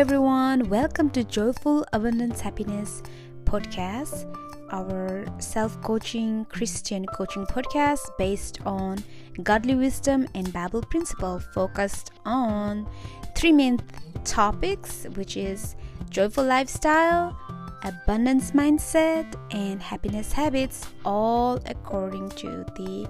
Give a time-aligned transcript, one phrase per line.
[0.00, 0.68] everyone.
[0.68, 3.00] Welcome to Joyful Abundance Happiness
[3.44, 4.26] podcast,
[4.72, 8.98] our self coaching Christian coaching podcast based on
[9.44, 12.88] godly wisdom and Bible principle, focused on
[13.36, 13.78] three main
[14.24, 15.76] topics, which is
[16.10, 17.38] joyful lifestyle,
[17.84, 23.08] abundance mindset, and happiness habits, all according to the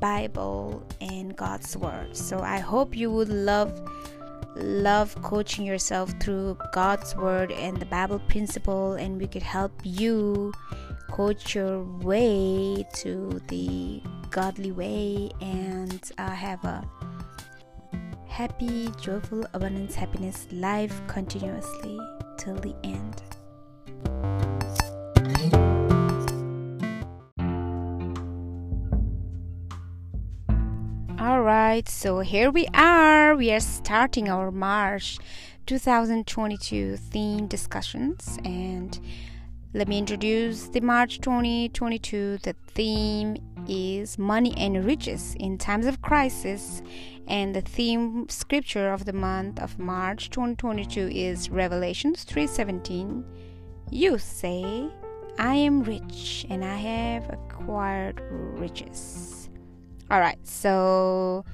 [0.00, 2.16] Bible and God's Word.
[2.16, 3.78] So I hope you would love
[4.56, 10.52] love coaching yourself through God's word and the Bible principle, and we could help you
[11.10, 16.84] coach your way to the godly way and uh, have a
[18.26, 21.98] happy, joyful, abundance, happiness life continuously
[22.38, 24.55] till the end.
[31.34, 33.34] Right, so here we are.
[33.34, 35.18] We are starting our March
[35.66, 39.00] 2022 theme discussions, and
[39.74, 42.38] let me introduce the March 2022.
[42.44, 46.80] The theme is money and riches in times of crisis,
[47.26, 53.24] and the theme scripture of the month of March 2022 is Revelations 3:17.
[53.90, 54.88] You say,
[55.40, 59.35] I am rich and I have acquired riches.
[60.08, 61.44] All right, so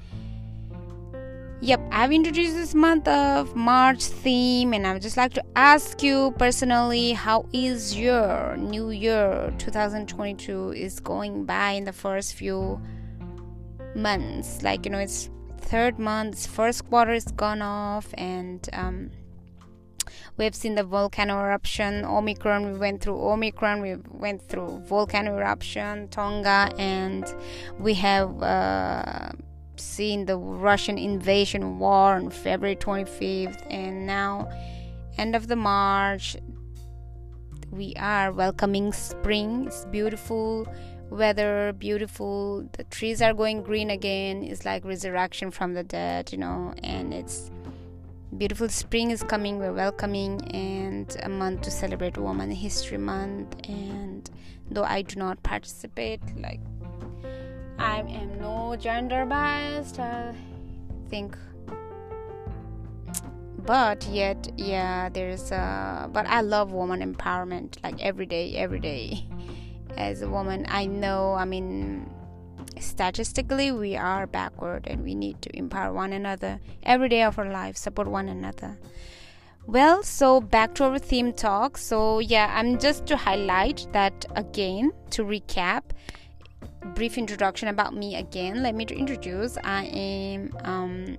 [1.59, 6.03] yep, I've introduced this month of March theme, and I would just like to ask
[6.03, 12.79] you personally, how is your new year 2022 is going by in the first few
[13.95, 14.61] months?
[14.61, 19.09] Like you know, it's third month, first quarter is gone off, and um,
[20.37, 26.07] we've seen the volcano eruption omicron we went through omicron we went through volcano eruption
[26.09, 27.35] tonga and
[27.79, 29.29] we have uh,
[29.75, 34.49] seen the russian invasion war on february 25th and now
[35.17, 36.35] end of the march
[37.73, 39.65] we are welcoming spring.
[39.65, 40.67] It's beautiful
[41.09, 44.43] weather beautiful the trees are going green again.
[44.43, 47.49] It's like resurrection from the dead you know and it's
[48.37, 53.55] beautiful spring is coming we're welcoming and a month to celebrate woman history month.
[53.69, 54.29] And
[54.71, 56.59] though i do not participate like
[57.77, 60.33] i am no gender biased i
[61.09, 61.37] think.
[63.65, 69.27] But yet yeah there's a but i love woman empowerment like every day every day.
[69.95, 72.09] As a woman i know i mean
[72.83, 76.59] statistically we are backward and we need to empower one another.
[76.83, 78.77] Every day of our life support one another.
[79.65, 81.77] Well so back to our theme talk.
[81.77, 85.83] So yeah i'm just to highlight that again to recap
[86.95, 88.61] brief introduction about me again.
[88.61, 89.57] Let me introduce.
[89.63, 91.17] I am um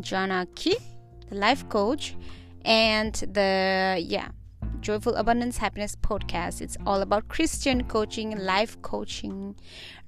[0.00, 0.76] jana ki
[1.28, 2.16] the life coach
[2.64, 4.28] and the yeah
[4.80, 6.60] Joyful Abundance Happiness podcast.
[6.60, 9.54] It's all about Christian coaching, life coaching,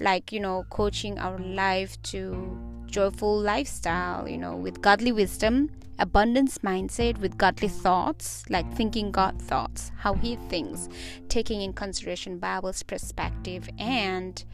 [0.01, 6.59] like, you know, coaching our life to joyful lifestyle, you know, with godly wisdom, abundance
[6.59, 10.89] mindset, with godly thoughts, like thinking God thoughts, how He thinks,
[11.29, 14.45] taking in consideration Bible's perspective, and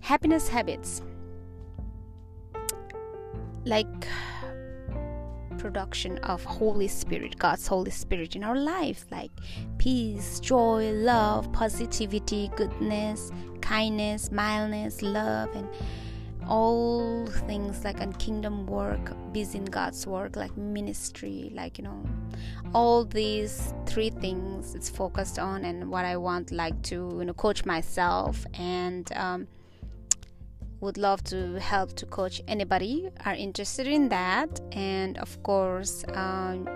[0.00, 1.02] happiness habits.
[3.64, 4.06] Like,
[5.58, 9.30] production of Holy Spirit, God's Holy Spirit in our life, like
[9.78, 13.30] peace, joy, love, positivity, goodness,
[13.60, 15.68] kindness, mildness, love, and
[16.48, 22.02] all things like on kingdom work, busy in God's work, like ministry, like you know,
[22.74, 27.34] all these three things it's focused on, and what I want, like to you know,
[27.34, 29.46] coach myself and um,
[30.80, 34.60] would love to help to coach anybody are interested in that.
[34.72, 36.68] And of course um,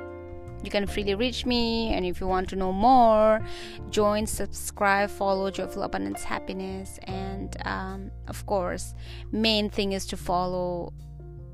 [0.62, 1.92] you can freely reach me.
[1.92, 3.44] And if you want to know more
[3.90, 6.98] join subscribe follow joyful abundance happiness.
[7.04, 8.94] And um, of course
[9.30, 10.92] main thing is to follow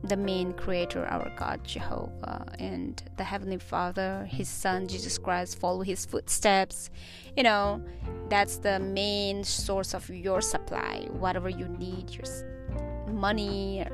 [0.05, 5.83] the main creator our god jehovah and the heavenly father his son jesus christ follow
[5.83, 6.91] his footsteps.
[7.37, 7.83] You know
[8.29, 12.27] that's the main source of your supply whatever you need your
[13.13, 13.85] money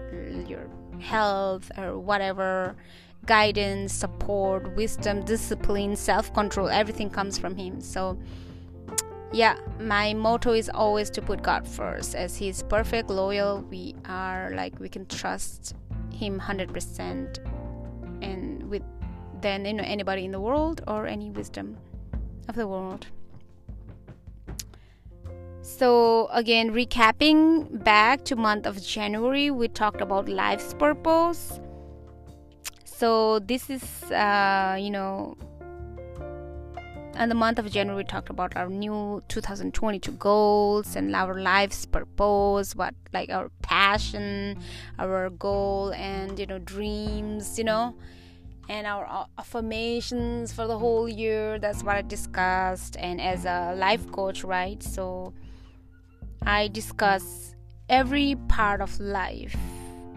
[0.47, 0.69] your
[1.01, 2.77] health or whatever
[3.27, 7.81] guidance support wisdom discipline self-control everything comes from him.
[7.81, 8.19] So
[9.33, 12.15] yeah my motto is always to put god first.
[12.15, 15.75] As he's perfect loyal we are like we can trust
[16.15, 17.39] him 100%
[18.23, 18.83] and with
[19.41, 21.77] then you know anybody in the world or any wisdom
[22.49, 23.07] of the world.
[25.61, 31.61] So again recapping back to month of january we talked about life's purpose.
[32.85, 35.37] So this is uh, you know
[37.19, 41.87] in the month of January, we talked about our new 2022 goals and our life's
[41.87, 44.59] purpose, what like our passion,
[44.99, 47.95] our goal, and you know, dreams, you know,
[48.69, 51.59] and our affirmations for the whole year.
[51.59, 52.97] That's what I discussed.
[52.99, 54.83] And as a life coach, right?
[54.83, 55.33] So
[56.43, 57.55] I discuss
[57.89, 59.57] every part of life,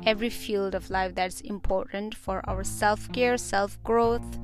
[0.05, 4.39] every field of life that's important for our self care, self growth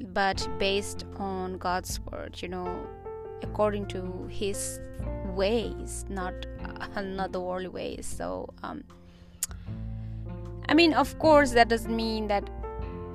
[0.00, 2.86] but based on God's word, you know,
[3.42, 4.80] according to His
[5.26, 6.34] ways, not
[6.94, 8.06] uh, not the worldly ways.
[8.06, 8.84] So, um,
[10.68, 12.48] I mean, of course, that doesn't mean that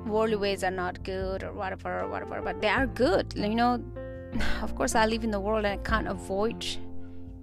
[0.06, 3.34] worldly ways are not good or whatever, or whatever, but they are good.
[3.36, 3.82] You know,
[4.62, 6.64] of course, I live in the world and I can't avoid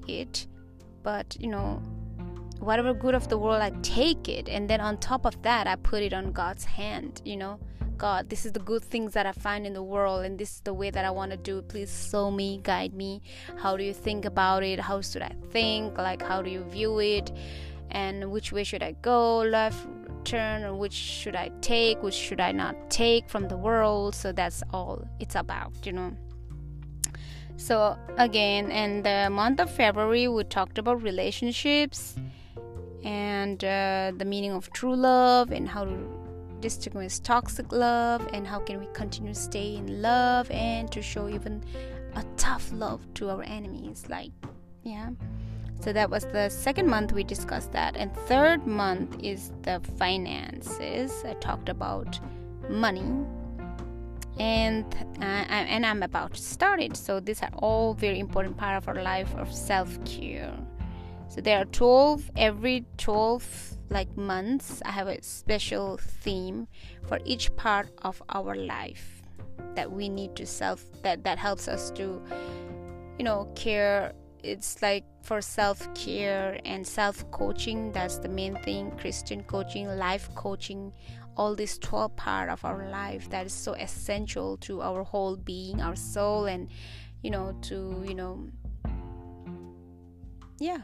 [0.07, 0.47] it,
[1.03, 1.81] but you know,
[2.59, 5.75] whatever good of the world, I take it, and then on top of that, I
[5.75, 7.21] put it on God's hand.
[7.25, 7.59] You know
[7.97, 10.61] God, this is the good things that I find in the world, and this is
[10.61, 11.67] the way that I want to do it.
[11.67, 13.21] Please show me, guide me.
[13.57, 14.79] How do you think about it?
[14.79, 15.97] How should I think?
[15.97, 17.31] Like, how do you view it?
[17.91, 19.39] And which way should I go?
[19.39, 19.87] Left
[20.25, 22.01] turn, or which should I take?
[22.01, 24.15] Which should I not take from the world?
[24.15, 26.15] So that's all it's about, you know.
[27.57, 32.15] So, again, in the month of February, we talked about relationships
[33.03, 36.22] and uh, the meaning of true love and how to
[36.63, 41.27] distinguish toxic love and how can we continue to stay in love and to show
[41.27, 41.61] even
[42.15, 44.31] a tough love to our enemies like
[44.83, 45.09] yeah.
[45.81, 47.97] So that was the second month we discussed that.
[47.97, 51.11] And third month is the finances.
[51.25, 52.19] I talked about
[52.69, 53.25] money.
[54.39, 54.85] And
[55.21, 55.45] uh,
[55.75, 56.95] and i'm about to start it.
[56.97, 60.57] So these are all very important part of our life of self-care.
[61.27, 66.67] So there are 12 every 12 like months i have a special theme
[67.07, 69.23] for each part of our life
[69.75, 72.21] that we need to self that that helps us to
[73.17, 74.13] you know care.
[74.43, 80.29] It's like for self care and self coaching that's the main thing christian coaching life
[80.35, 80.91] coaching
[81.37, 85.81] all this 12 part of our life that is so essential to our whole being
[85.81, 86.67] our soul and
[87.21, 88.45] you know to you know
[90.59, 90.81] yeah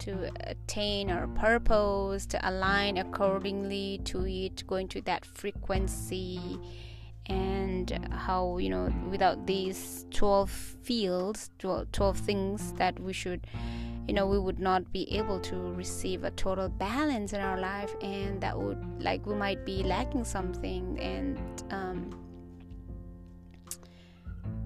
[0.00, 6.58] to attain our purpose, to align accordingly to it, going to that frequency,
[7.26, 13.46] and how, you know, without these 12 fields, 12, 12 things that we should,
[14.06, 17.94] you know, we would not be able to receive a total balance in our life,
[18.02, 21.38] and that would, like, we might be lacking something, and,
[21.70, 22.10] um,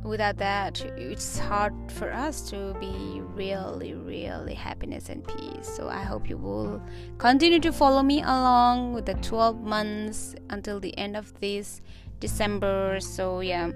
[0.04, 5.68] without that it's hard for us to be really really happiness and peace.
[5.76, 6.82] So i hope you will
[7.18, 11.80] continue to follow me along with the 12 months until the end of this
[12.20, 12.98] december.
[13.00, 13.70] So yeah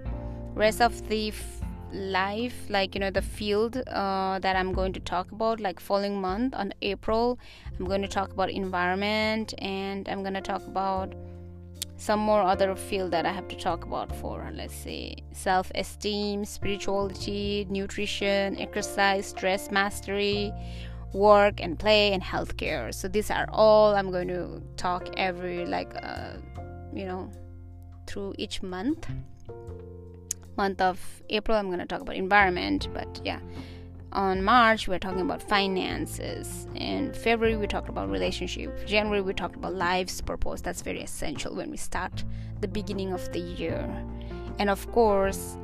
[0.54, 1.60] rest of the f-
[1.92, 6.20] life like you know the field uh, that i'm going to talk about like following
[6.20, 7.38] month on april
[7.78, 11.14] i'm going to talk about environment and i'm going to talk about
[11.96, 17.66] some more other field that I have to talk about for let's say self-esteem, spirituality,
[17.70, 20.52] nutrition, exercise, stress mastery,
[21.12, 22.92] work and play and healthcare.
[22.94, 26.34] So these are all I'm going to talk every like uh,
[26.92, 27.30] you know
[28.06, 29.08] through each month.
[30.56, 33.40] Month of April I'm going to talk about environment, but yeah
[34.16, 36.66] on March, we're talking about finances.
[36.74, 38.86] In February, we talked about relationship.
[38.86, 40.62] January, we talked about life's purpose.
[40.62, 42.24] That's very essential when we start
[42.60, 43.86] the beginning of the year.
[44.58, 45.58] And of course,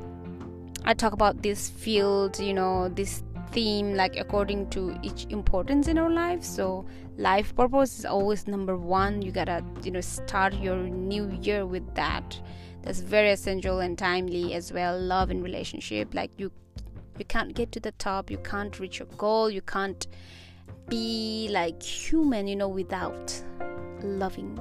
[0.85, 5.97] I talk about this field, you know, this theme, like according to each importance in
[5.97, 6.43] our life.
[6.43, 6.85] So,
[7.17, 9.23] life purpose is always number one.
[9.23, 12.39] You gotta, you know, start your new year with that.
[12.83, 14.99] That's very essential and timely as well.
[14.99, 16.51] Love and relationship, like you
[17.17, 18.31] you can't get to the top.
[18.31, 19.49] You can't reach your goal.
[19.49, 20.07] You can't
[20.89, 23.41] be like human you know without
[24.01, 24.59] loving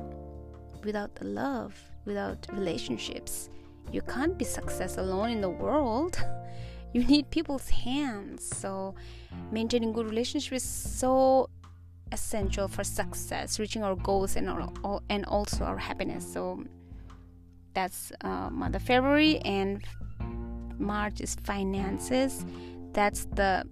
[0.84, 3.50] without the love without relationships.
[3.92, 6.18] You can't be success alone in the world.
[6.94, 8.44] You need people's hands.
[8.44, 8.94] So
[9.50, 11.48] maintaining good relationships is so
[12.12, 16.30] essential for success reaching our goals and our, and also our happiness.
[16.30, 16.64] So
[17.74, 19.82] that's uh, month of february and
[20.82, 22.44] March is finances.
[22.92, 23.64] That's the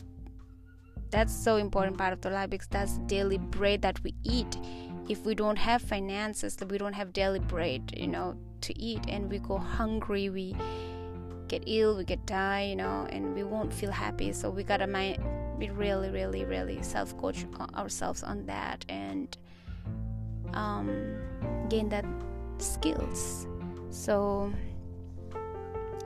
[1.10, 4.56] that's so important part of the life because that's daily bread that we eat.
[5.08, 9.00] If we don't have finances, that we don't have daily bread, you know, to eat,
[9.08, 10.54] and we go hungry, we
[11.48, 14.32] get ill, we get die, you know, and we won't feel happy.
[14.32, 14.86] So we gotta
[15.58, 19.36] be really, really, really self coach ourselves on that and
[20.54, 21.16] um,
[21.68, 22.04] gain that
[22.58, 23.46] skills
[23.90, 24.52] so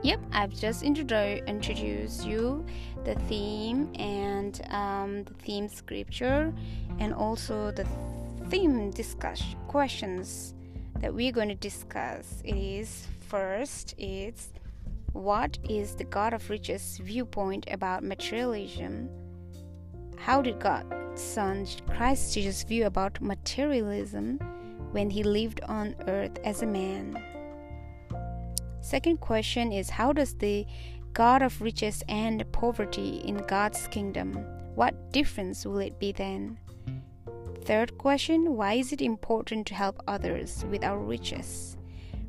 [0.05, 2.63] yep i've just introdu- introduced you
[3.05, 6.53] the theme and um, the theme scripture
[6.99, 7.87] and also the
[8.51, 10.53] theme discussion questions
[10.99, 14.53] that we're going to discuss is first it's
[15.13, 19.09] what is the god of riches viewpoint about materialism?
[20.19, 24.37] How did god's son christ jesus view about materialism
[24.91, 27.19] when he lived on earth as a man
[28.85, 30.65] second question is how does the
[31.13, 34.33] god of riches and poverty in god's kingdom
[34.75, 36.57] what difference will it be then
[37.65, 41.77] Third question Why is it important to help others with our riches?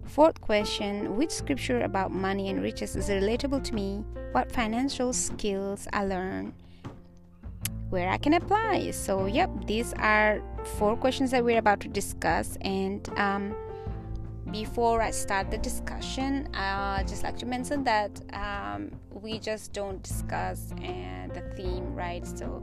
[0.07, 4.03] Fourth question Which scripture about money and riches is relatable to me?
[4.33, 6.55] What financial skills I learn?
[7.91, 8.93] Where I can apply.
[8.93, 10.41] So, yep, these are
[10.79, 12.57] four questions that we're about to discuss.
[12.63, 13.55] And um,
[14.51, 20.03] before I start the discussion, I just like to mention that um, we just don't
[20.03, 22.27] discuss uh, the theme, right?
[22.27, 22.63] So,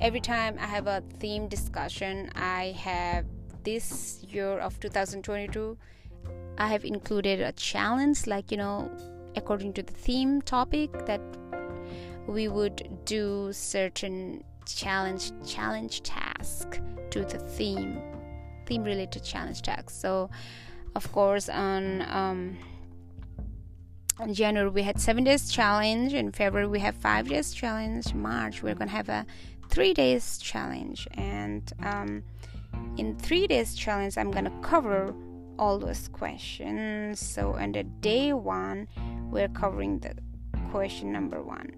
[0.00, 3.24] every time I have a theme discussion, I have
[3.64, 5.76] this year of 2022,
[6.58, 8.90] I have included a challenge, like you know,
[9.34, 11.20] according to the theme topic, that
[12.26, 16.80] we would do certain challenge challenge task
[17.10, 18.00] to the theme
[18.66, 20.28] theme related challenge task so
[20.96, 22.56] of course on um
[24.32, 26.14] January we had seven days challenge.
[26.14, 28.14] In February we have five days challenge.
[28.14, 29.26] March we're gonna have a
[29.68, 31.06] three days challenge.
[31.12, 32.24] And um,
[32.96, 35.14] in three days challenge i'm gonna cover
[35.58, 37.20] all those questions.
[37.20, 38.88] So under day one
[39.30, 40.14] we're covering the
[40.70, 41.70] question number one.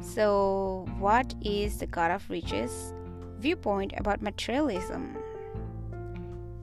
[0.00, 2.94] So what is the god of riches
[3.40, 5.21] viewpoint about materialism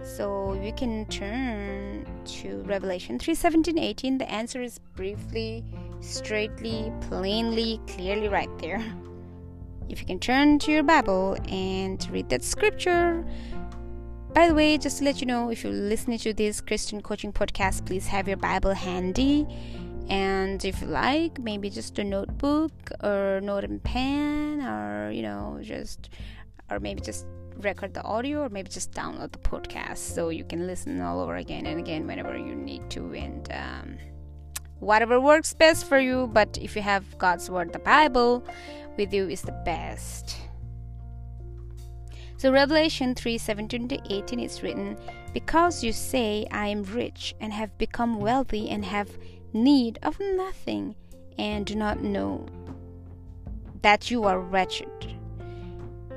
[0.04, 5.64] so you can turn to revelation 3 17 18 the answer is briefly
[6.02, 8.84] straightly, plainly, clearly right there.
[9.90, 13.26] If you can turn to your Bible and read that scripture.
[14.34, 17.34] By the way, just to let you know, if you're listening to this Christian coaching
[17.34, 19.48] podcast, please have your Bible handy.
[20.08, 22.72] And if you like, maybe just a notebook
[23.04, 26.10] or note and pen, or you know, just
[26.70, 27.26] or maybe just
[27.60, 31.36] record the audio, or maybe just download the podcast so you can listen all over
[31.36, 33.14] again and again whenever you need to.
[33.14, 33.98] And um,
[34.80, 38.44] whatever works best for you but if you have god's word the bible
[38.98, 40.38] with you is the best
[42.38, 44.98] so revelation 3 17 to 18 is written
[45.34, 49.18] because you say i am rich and have become wealthy and have
[49.52, 50.96] need of nothing
[51.38, 52.46] and do not know
[53.82, 55.18] that you are wretched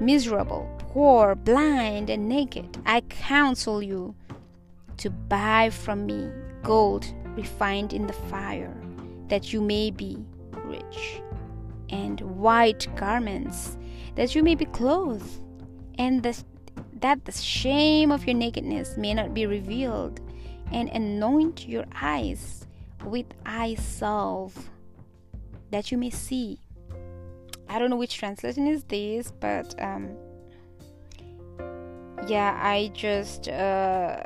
[0.01, 4.15] miserable poor blind and naked i counsel you
[4.97, 6.31] to buy from me
[6.63, 8.77] gold refined in the fire,
[9.29, 10.19] that you may be
[10.65, 11.21] rich,
[11.91, 13.77] and white garments,
[14.15, 15.41] that you may be clothed,
[15.99, 16.43] and the,
[17.01, 20.21] that the shame of your nakedness may not be revealed,
[20.71, 22.67] and anoint your eyes
[23.05, 24.71] with eye salve,
[25.71, 26.59] that you may see.
[27.69, 30.11] I don't know which translation is this, but um,
[32.27, 34.23] yeah, I just uh,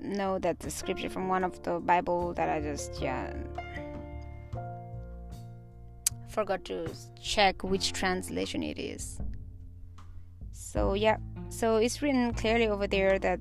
[0.00, 3.32] know that the scripture from one of the Bible that I just yeah
[6.28, 6.88] forgot to
[7.20, 9.18] check which translation it is.
[10.52, 11.16] So yeah,
[11.48, 13.40] so it's written clearly over there that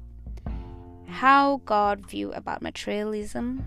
[1.07, 3.65] how God view about materialism.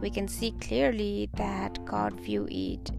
[0.00, 2.90] We can see clearly that God view it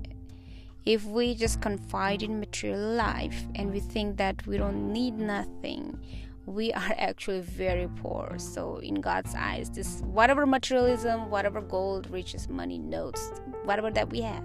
[0.85, 5.97] if we just confide in material life and we think that we don't need nothing
[6.45, 8.35] we are actually very poor.
[8.37, 13.31] So in god's eyes this whatever materialism whatever gold riches money notes
[13.63, 14.43] whatever that we have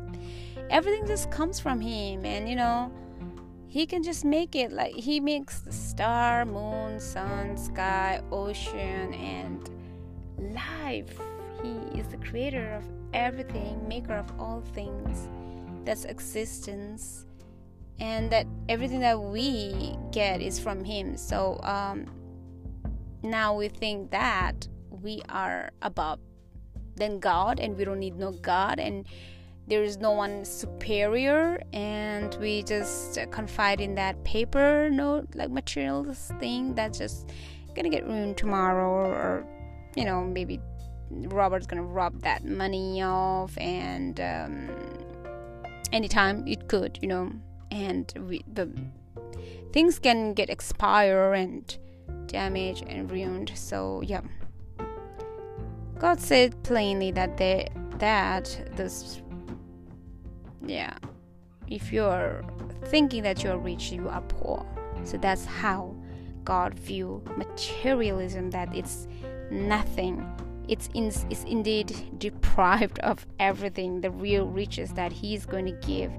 [0.71, 2.25] everything just comes from him.
[2.25, 2.93] And you know
[3.69, 4.73] he can just make it.
[4.73, 9.71] Like he makes the star moon sun sky ocean and
[10.55, 11.19] life.
[11.63, 15.29] He is the creator of everything maker of all things
[15.87, 17.27] that's existence
[17.99, 21.17] and that everything that we get is from him.
[21.17, 22.07] So um,
[23.23, 26.21] now we think that we are above
[26.97, 29.07] than god and we don't need no god and
[29.69, 36.33] there is no one superior and we just confide in that paper note like materials
[36.41, 37.29] thing that's just
[37.75, 39.47] gonna get ruined tomorrow or
[39.95, 40.59] you know maybe
[41.11, 44.69] robert's gonna rob that money off and um,
[45.93, 47.31] anytime it could you know
[47.71, 48.71] and we, the
[49.73, 51.77] things can get expire and
[52.27, 53.53] damaged and ruined.
[53.55, 54.23] So yeah.
[55.99, 59.23] God said plainly that they that this
[60.65, 60.95] yeah
[61.69, 62.45] if you're
[62.87, 64.67] thinking that you're rich you are poor.
[65.05, 65.95] So that's how
[66.45, 69.09] god view materialism that it's
[69.51, 70.25] nothing
[70.69, 71.13] it's, in,
[71.47, 76.13] indeed deprived of everything the real riches that he's going to give.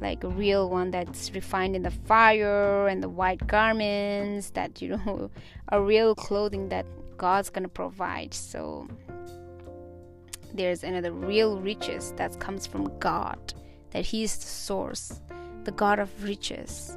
[0.00, 4.90] Like a real one that's refined in the fire and the white garments that you
[4.90, 5.30] know
[5.70, 6.84] a real clothing that
[7.16, 8.34] god's going to provide.
[8.34, 8.88] So
[10.56, 13.54] there's another real riches that comes from god
[13.90, 15.20] that he is the source
[15.64, 16.96] the god of riches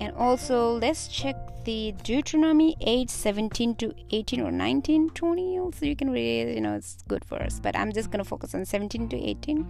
[0.00, 5.96] and also let's check the Deuteronomy 8 17 to 18 or 19 20 so you
[5.96, 9.08] can read you know it's good for us but I'm just gonna focus on 17
[9.08, 9.66] to 18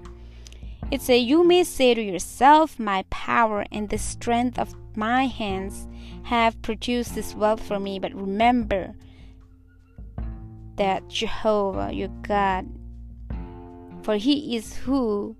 [0.91, 5.87] it says you may say to yourself my power and the strength of my hands
[6.25, 8.95] have produced this wealth for me but remember
[10.77, 12.67] that Jehovah your God
[14.03, 15.37] for he is who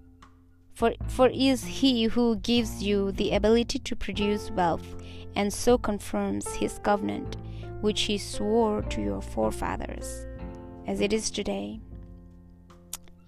[0.75, 4.97] for, for is he who gives you the ability to produce wealth
[5.37, 7.37] and so confirms his covenant,
[7.81, 10.27] which he swore to your forefathers,
[10.87, 11.81] as it is today.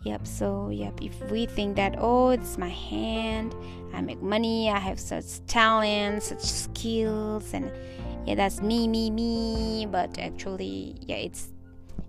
[0.04, 3.54] Yep, so yep, if we think that, oh, it's my hand,
[3.92, 7.72] I make money, I have such talent, such skills, and
[8.24, 11.52] yeah, that's me, me, me, but actually, yeah, it's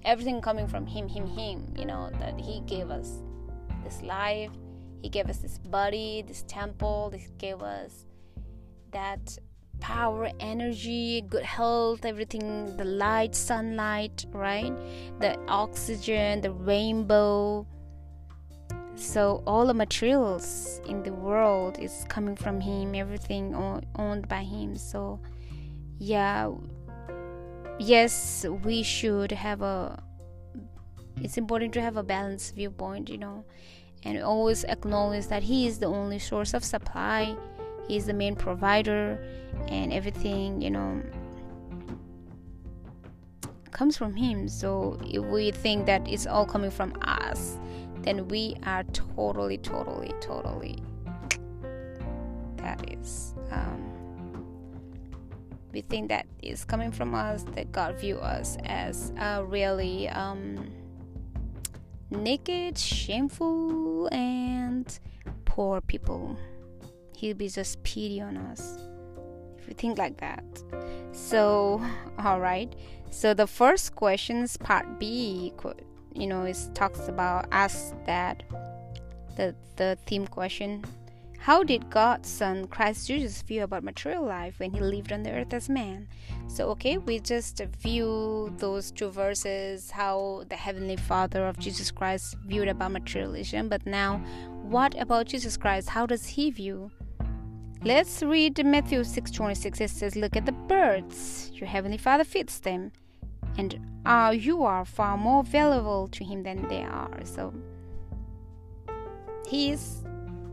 [0.03, 3.23] everything coming from him, him, him, you know, that he gave us
[3.83, 4.51] this life
[5.01, 7.11] he gave us this body, this temple.
[7.11, 8.05] He gave us
[8.91, 9.37] that
[9.79, 14.73] power, energy, good health, everything the light, sunlight, right?
[15.19, 17.67] The oxygen, the rainbow.
[18.95, 23.53] So, all the materials in the world is coming from Him, everything
[23.95, 24.75] owned by Him.
[24.75, 25.19] So,
[25.99, 26.51] yeah,
[27.77, 30.01] yes, we should have a
[31.19, 33.43] it's important to have a balanced viewpoint, you know
[34.07, 37.35] and always acknowledge that He is the only source of supply,
[37.87, 39.19] He is the main provider,
[39.67, 41.01] and everything, you know,
[43.71, 44.47] comes from Him.
[44.47, 47.57] So if we think that it's all coming from us,
[48.01, 50.81] then we are totally, totally, totally.
[52.57, 53.35] That is.
[53.51, 53.83] Um,
[55.73, 59.11] we think that is coming from us that god view us as
[59.47, 60.71] really um,
[62.09, 64.99] naked, shameful, and
[65.45, 66.37] poor people.
[67.15, 68.77] He'll be just pity on us
[69.57, 70.43] if you think like that.
[71.11, 71.81] So,
[72.19, 72.73] all right.
[73.09, 75.53] So the first questions, part B,
[76.13, 78.43] you know, it talks about us that
[79.35, 80.83] the the theme question
[81.47, 85.31] how did God's Son, Christ Jesus, feel about material life when he lived on the
[85.31, 86.09] earth as man?
[86.49, 92.35] So, okay, we just view those two verses, how the Heavenly Father of Jesus Christ
[92.45, 93.69] viewed about materialism.
[93.69, 94.17] But now,
[94.61, 95.87] what about Jesus Christ?
[95.87, 96.91] How does he view?
[97.81, 99.79] Let's read Matthew 6:26.
[99.79, 101.49] It says, "Look at the birds.
[101.53, 102.91] Your heavenly Father feeds them,
[103.57, 107.53] and uh, you are far more valuable to Him than they are." So,
[109.47, 110.03] He is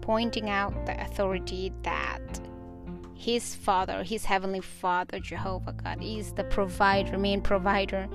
[0.04, 2.40] pointing out the authority that
[3.14, 8.06] his father, his heavenly father, Jehovah God, is the provider, main provider,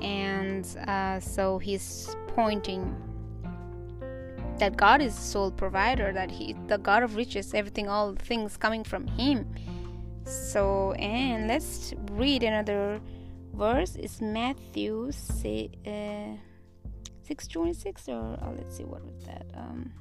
[0.00, 2.82] and uh, so he's pointing
[4.58, 8.56] that God is the sole provider, that He, the God of riches, everything, all things
[8.56, 9.46] coming from Him.
[10.24, 13.00] So, and let's read another
[13.54, 13.96] verse.
[13.96, 16.36] It's Matthew uh,
[17.22, 19.46] six twenty six, or oh, let's see what was that.
[19.54, 19.92] Um,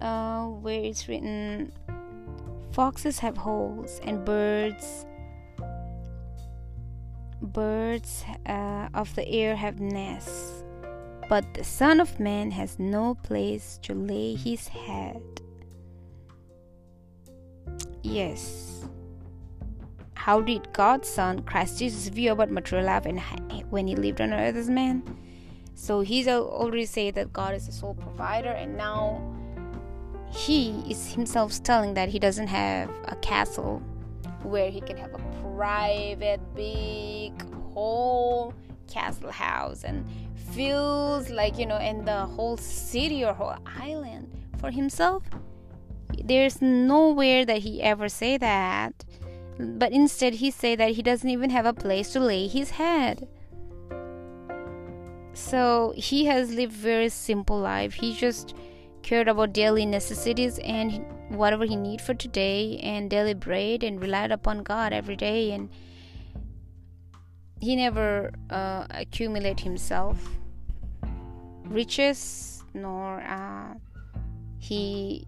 [0.00, 1.72] uh, where it's written
[2.72, 5.06] foxes have holes and birds
[7.40, 10.64] birds uh, of the air have nests.
[11.28, 15.22] But the son of man has no place to lay his head.
[18.02, 18.84] Yes.
[20.14, 23.20] How did god's son christ jesus view about material life and
[23.70, 25.02] when he lived on earth as man?
[25.74, 29.35] So he's already said that god is the sole provider and now
[30.30, 33.82] he is himself telling that he doesn't have a castle
[34.42, 35.18] where he can have a
[35.54, 37.32] private big
[37.72, 38.54] whole
[38.88, 40.06] castle house and
[40.52, 45.22] feels like you know in the whole city or whole island for himself.
[46.24, 49.04] There's nowhere that he ever say that
[49.58, 53.28] but instead he say that he doesn't even have a place to lay his head.
[55.32, 57.94] So he has lived very simple life.
[57.94, 58.54] He just
[59.06, 64.32] cared about daily necessities and whatever he need for today and daily bread and relied
[64.32, 65.68] upon God every day and
[67.60, 70.18] he never uh, accumulate himself
[71.64, 73.74] riches nor uh,
[74.58, 75.24] he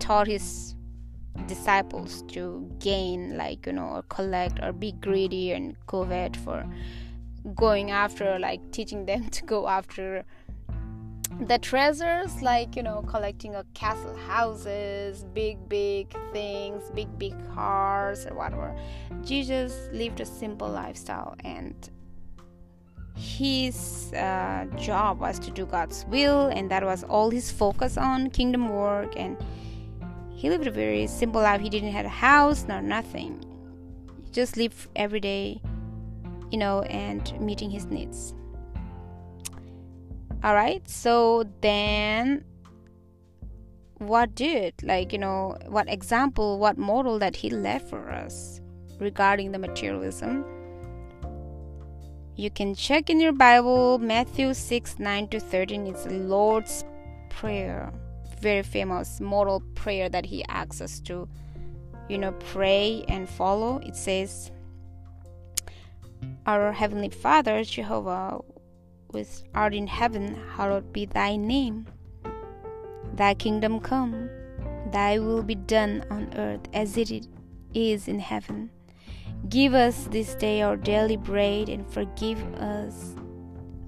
[0.00, 0.74] taught his
[1.46, 6.66] disciples to gain like you know or collect or be greedy and covet for
[7.54, 10.24] going after like teaching them to go after
[11.40, 18.26] the treasures like you know collecting a castle houses big big things big big cars
[18.26, 18.74] or whatever.
[19.24, 21.90] Jesus lived a simple lifestyle and
[23.16, 28.30] his uh, job was to do god's will and that was all his focus on
[28.30, 29.36] kingdom work and
[30.36, 31.60] he lived a very simple life.
[31.60, 33.42] He didn't have a house nor nothing.
[34.24, 35.60] He just lived every day
[36.50, 38.34] you know and meeting his needs
[40.44, 42.44] all right so then
[43.98, 48.60] what did like you know what example what model that he left for us
[49.00, 50.44] regarding the materialism?
[52.36, 56.84] You can check in your bible matthew 6 9 to 13 it's the lord's
[57.30, 57.90] prayer
[58.40, 61.26] very famous model prayer that he asks us to
[62.10, 63.78] you know pray and follow.
[63.78, 64.50] It says
[66.46, 68.38] our heavenly father jehovah
[69.14, 71.86] which art in heaven, hallowed be thy name.
[73.14, 74.28] Thy kingdom come,
[74.90, 77.26] thy will be done on earth as it
[77.72, 78.70] is in heaven.
[79.48, 83.14] Give us this day our daily bread and forgive us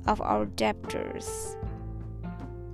[0.07, 1.57] of our debtors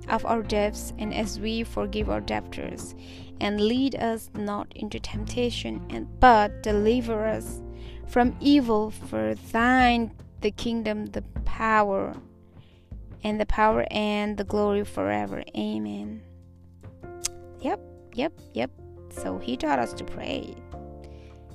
[0.09, 2.95] of our debts and as we forgive our debtors
[3.39, 7.61] and lead us not into temptation and but deliver us
[8.07, 10.11] from evil for thine
[10.41, 12.13] the kingdom the power
[13.23, 15.43] and the power and the glory forever.
[15.57, 16.21] Amen.
[17.61, 17.79] Yep,
[18.13, 18.71] yep, yep.
[19.09, 20.55] So he taught us to pray,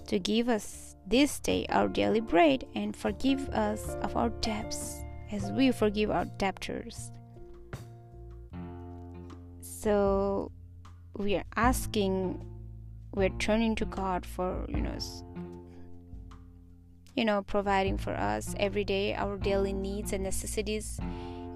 [0.07, 5.51] to give us this day our daily bread and forgive us of our debts as
[5.53, 7.11] we forgive our debtors.
[9.61, 10.51] So
[11.17, 12.45] we are asking,
[13.15, 14.97] we're turning to God for, you know,
[17.15, 21.01] you know, providing for us every day our daily needs and necessities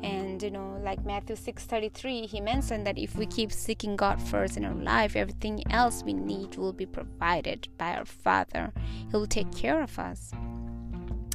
[0.03, 4.57] and you know like matthew 6.33 he mentioned that if we keep seeking god first
[4.57, 8.73] in our life everything else we need will be provided by our father.
[9.11, 10.33] He will take care of us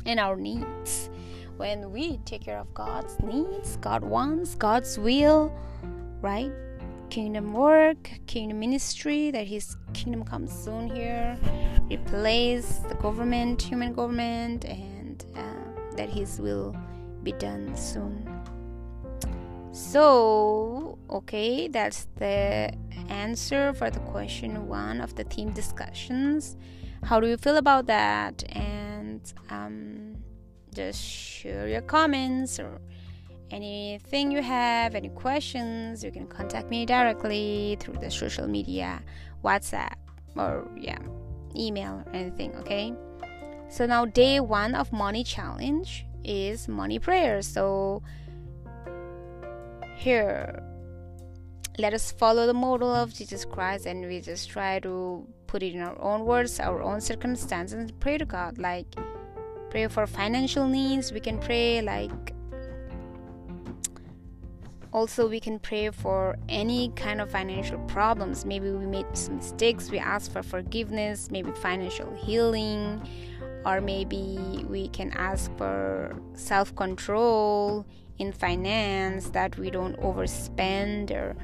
[0.06, 1.10] and our needs.
[1.58, 5.52] When we take care of god's needs god wants god's will
[6.22, 6.52] right?
[7.10, 11.38] Kingdom work kingdom ministry that his kingdom comes soon here
[11.90, 16.76] replace the government human government and uh, that his will
[17.24, 18.37] be done soon
[19.78, 22.74] so, okay, that's the
[23.10, 26.58] answer for the question one of the team discussions.
[27.04, 28.44] How do you feel about that?
[28.56, 30.16] And um,
[30.74, 32.82] just share your comments or
[33.52, 39.02] anything you have, any questions, you can contact me directly through the social media,
[39.44, 39.94] WhatsApp,
[40.36, 40.98] or yeah,
[41.56, 42.96] email or anything, okay?
[43.70, 47.44] So now day one of money challenge is money prayer.
[47.44, 48.02] So
[49.98, 50.64] here
[51.80, 55.74] let us follow the model of jesus christ and we just try to put it
[55.74, 58.58] in our own words our own circumstances and pray to god.
[58.58, 58.88] Like
[59.70, 62.34] pray for financial needs we can pray like
[64.94, 68.46] also we can pray for any kind of financial problems.
[68.46, 73.02] Maybe we made some mistakes we ask for forgiveness maybe financial healing
[73.66, 77.86] or maybe we can ask for self control
[78.20, 81.36] in finance that we don't overspend or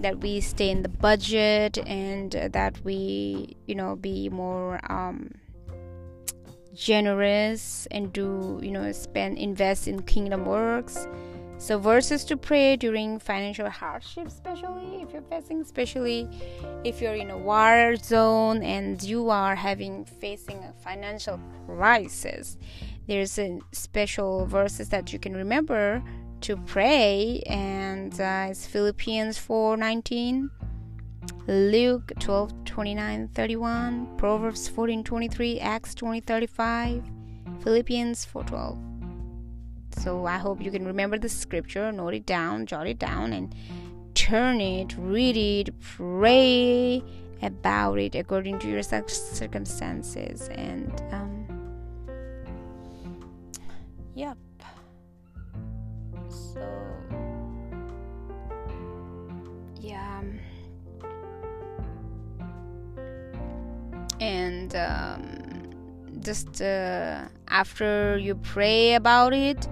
[0.00, 5.30] that we stay in the budget and that we you know be more um,
[6.74, 11.06] generous and do you know spend invest in kingdom works.
[11.56, 16.28] So verses to pray during financial hardship especially if you're facing especially
[16.82, 22.58] if you're in a war zone and you are having facing a financial crisis
[23.06, 26.02] there's a special verses that you can remember
[26.40, 30.50] to pray and uh, it's philippians 4 19
[31.46, 37.02] luke 12 29 31 proverbs 14 23 acts 20 35
[37.60, 38.78] philippians 4 12
[39.98, 43.54] so i hope you can remember the scripture note it down jot it down and
[44.14, 47.02] turn it read it pray
[47.42, 51.23] about it according to your circumstances and um,
[64.24, 65.20] and um,
[66.20, 69.68] just uh, after you pray about it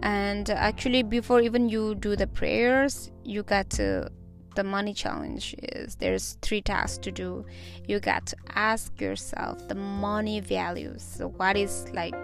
[0.00, 4.10] and actually before even you do the prayers you got to
[4.54, 7.44] the money challenge is there's three tasks to do.
[7.88, 11.02] You got to ask yourself the money values.
[11.02, 12.14] So what is like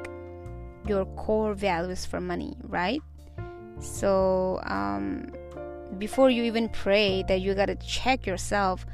[0.87, 3.01] your core values for money right?
[3.81, 5.33] So um,
[5.99, 8.85] before you even pray that you got to check yourself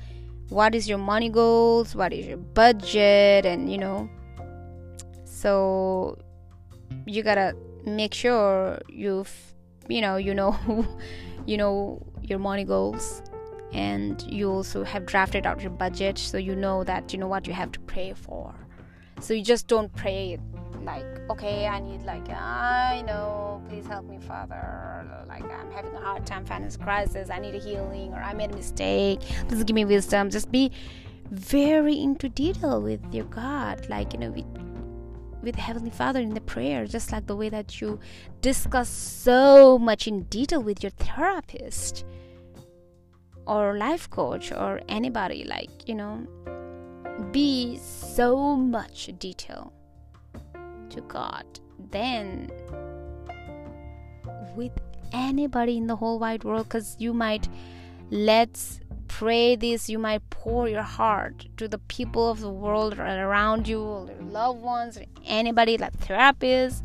[0.48, 1.94] what is your money goals?
[1.94, 3.46] What is your budget?
[3.46, 4.08] And you know
[5.44, 6.16] so
[7.04, 7.54] you gotta
[7.84, 9.30] make sure you've
[9.88, 10.56] you know you know
[11.46, 13.22] you know your money goals.
[13.72, 17.46] And you also have drafted out your budget so you know that you know what
[17.46, 18.54] you have to pray for.
[19.20, 20.38] So you just don't pray
[20.82, 25.24] like okay i need like i know please help me father.
[25.28, 27.30] Like i'm having a hard time financial crisis.
[27.30, 29.20] I need a healing or i made a mistake.
[29.48, 30.30] Please give me wisdom.
[30.30, 30.70] Just be
[31.30, 33.88] very into detail with your god.
[33.88, 34.46] Like you know with
[35.42, 38.00] with heavenly father in the prayer just like the way that you
[38.40, 42.04] discuss so much in detail with your therapist
[43.46, 45.44] or life coach or anybody.
[45.44, 46.26] Like you know
[47.32, 49.72] be so much detail
[50.90, 51.44] to God
[51.90, 52.50] than
[54.56, 54.72] with
[55.12, 57.48] anybody in the whole wide world because you might
[58.10, 63.68] let's pray this you might pour your heart to the people of the world around
[63.68, 66.82] you your loved ones anybody like therapists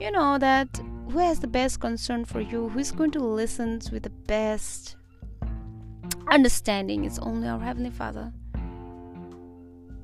[0.00, 0.68] you know that
[1.10, 4.96] who has the best concern for you who's going to listen with the best
[6.32, 7.04] understanding.
[7.04, 8.32] It's only our heavenly father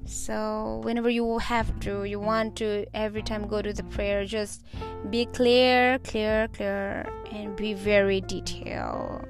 [0.09, 4.64] so whenever you have to you want to every time go to the prayer just
[5.11, 9.27] be clear clear clear and be very detailed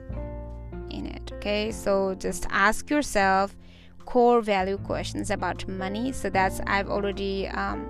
[0.91, 1.71] in it okay?
[1.73, 3.57] So just ask yourself
[4.05, 6.13] core value questions about money.
[6.13, 7.81] So that's i've already um,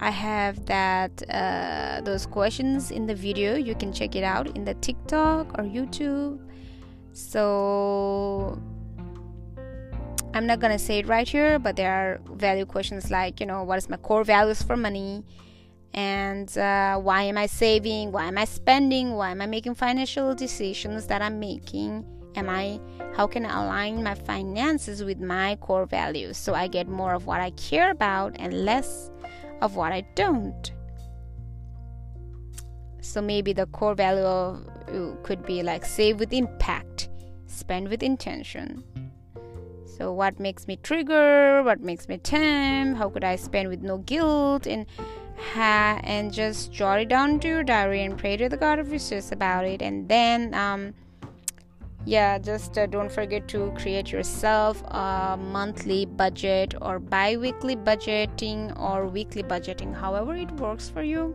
[0.00, 3.56] i have that uh, those questions in the video.
[3.56, 6.38] You can check it out in the tiktok or youtube.
[7.12, 8.58] So
[10.32, 13.64] I'm not gonna say it right here, but there are value questions like, you know,
[13.64, 15.24] what is my core values for money?
[15.92, 18.12] And uh, why am I saving?
[18.12, 19.14] Why am I spending?
[19.14, 22.06] Why am I making financial decisions that I'm making?
[22.36, 22.78] Am I,
[23.16, 27.26] how can I align my finances with my core values so I get more of
[27.26, 29.10] what I care about and less
[29.60, 30.70] of what I don't?
[33.00, 37.08] So maybe the core value of, uh, could be like save with impact,
[37.46, 38.84] spend with intention
[40.00, 43.98] so what makes me trigger what makes me tempt how could i spend with no
[43.98, 44.86] guilt and
[45.52, 48.90] ha- and just jot it down to your diary and pray to the god of
[48.90, 49.82] wishes about it.
[49.82, 50.94] And then um
[52.06, 59.06] yeah just uh, don't forget to create yourself a monthly budget or bi-weekly budgeting or
[59.06, 61.34] weekly budgeting however it works for you.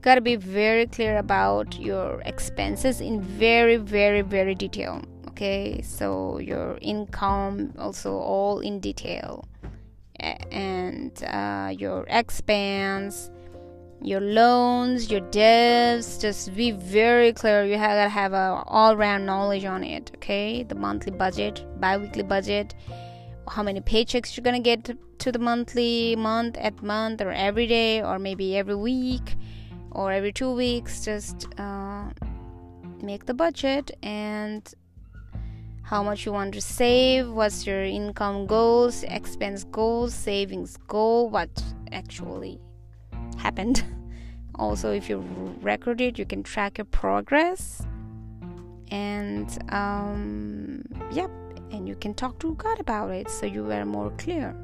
[0.00, 5.02] Gotta be very clear about your expenses in very very very detail
[5.38, 9.46] okay so your income also all in detail.
[10.18, 13.30] And uh, your expense
[14.02, 17.64] your loans your debts just be very clear.
[17.64, 20.64] You have to have a all-round knowledge on it okay?
[20.64, 22.74] The monthly budget bi-weekly budget
[23.48, 28.02] how many paychecks you're gonna get to the monthly month at month or every day
[28.02, 29.36] or maybe every week
[29.92, 31.04] or every two weeks.
[31.04, 32.04] Just uh,
[33.02, 34.74] make the budget and
[35.88, 41.48] how much you want to save, what's your income goals, expense goals, savings goal, what
[41.92, 42.60] actually
[43.38, 43.82] happened.
[44.56, 45.24] also, if you
[45.62, 47.86] record it, you can track your progress.
[48.90, 51.30] And um, yep,
[51.70, 54.54] and you can talk to God about it so you are more clear.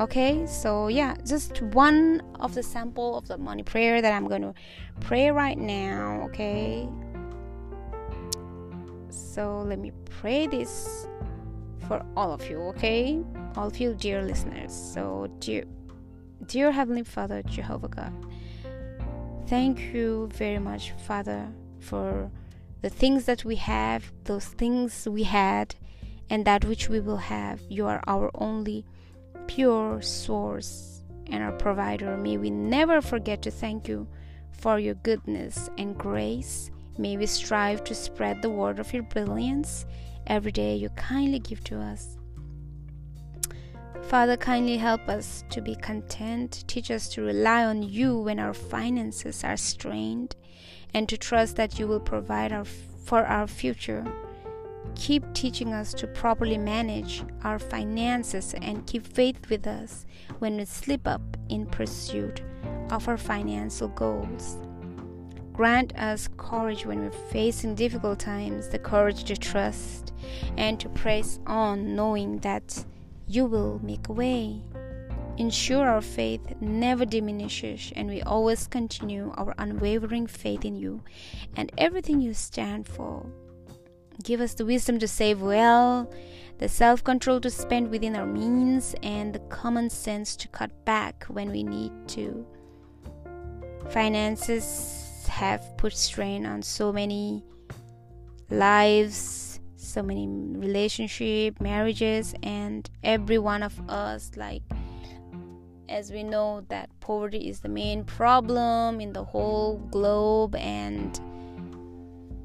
[0.00, 4.42] Okay, so yeah, just one of the sample of the money prayer that I'm going
[4.42, 4.54] to
[5.00, 6.22] pray right now.
[6.26, 6.88] Okay,
[9.38, 11.06] so let me pray this
[11.86, 13.22] for all of you, okay?
[13.54, 14.74] All of you, dear listeners.
[14.74, 15.62] So, dear,
[16.46, 18.12] dear Heavenly Father, Jehovah God,
[19.46, 21.46] thank you very much, Father,
[21.78, 22.32] for
[22.82, 25.76] the things that we have, those things we had,
[26.28, 27.60] and that which we will have.
[27.68, 28.84] You are our only
[29.46, 32.16] pure source and our provider.
[32.16, 34.08] May we never forget to thank you
[34.50, 39.86] for your goodness and grace May we strive to spread the word of your brilliance
[40.26, 42.18] every day you kindly give to us.
[44.02, 46.64] Father, kindly help us to be content.
[46.66, 50.34] Teach us to rely on you when our finances are strained
[50.92, 54.04] and to trust that you will provide our for our future.
[54.94, 60.04] Keep teaching us to properly manage our finances and keep faith with us
[60.40, 62.42] when we slip up in pursuit
[62.90, 64.58] of our financial goals.
[65.58, 70.12] Grant us courage when we're facing difficult times, the courage to trust
[70.56, 72.84] and to press on, knowing that
[73.26, 74.62] you will make a way.
[75.36, 81.02] Ensure our faith never diminishes and we always continue our unwavering faith in you
[81.56, 83.26] and everything you stand for.
[84.22, 86.08] Give us the wisdom to save well,
[86.58, 91.24] the self control to spend within our means, and the common sense to cut back
[91.24, 92.46] when we need to.
[93.90, 94.97] Finances
[95.38, 97.44] have put strain on so many
[98.50, 104.62] lives, so many relationship, marriages, and every one of us like
[105.88, 111.20] as we know that poverty is the main problem in the whole globe and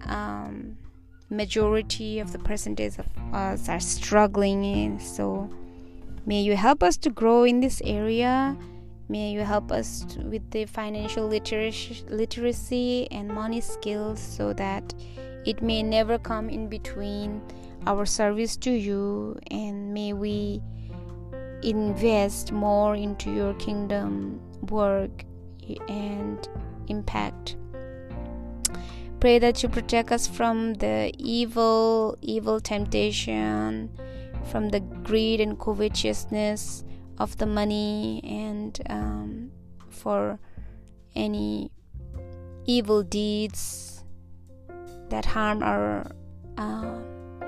[0.05, 0.77] um,
[1.31, 4.99] majority of the percentage of us are struggling in.
[4.99, 5.49] So
[6.27, 8.55] may you help us to grow in this area
[9.13, 14.91] may you help us with the financial literacy, literacy and money skills so that
[15.45, 17.39] it may never come in between
[17.85, 20.63] our service to you and may we
[21.61, 25.25] invest more into your kingdom work
[25.87, 26.49] and
[26.87, 27.55] impact.
[29.19, 33.91] Pray that you protect us from the evil evil temptation
[34.49, 36.83] from the greed and covetousness
[37.19, 39.51] of the money and um,
[39.89, 40.39] for
[41.15, 41.71] any
[42.65, 44.03] evil deeds
[45.09, 46.09] that harm our
[46.57, 46.97] uh,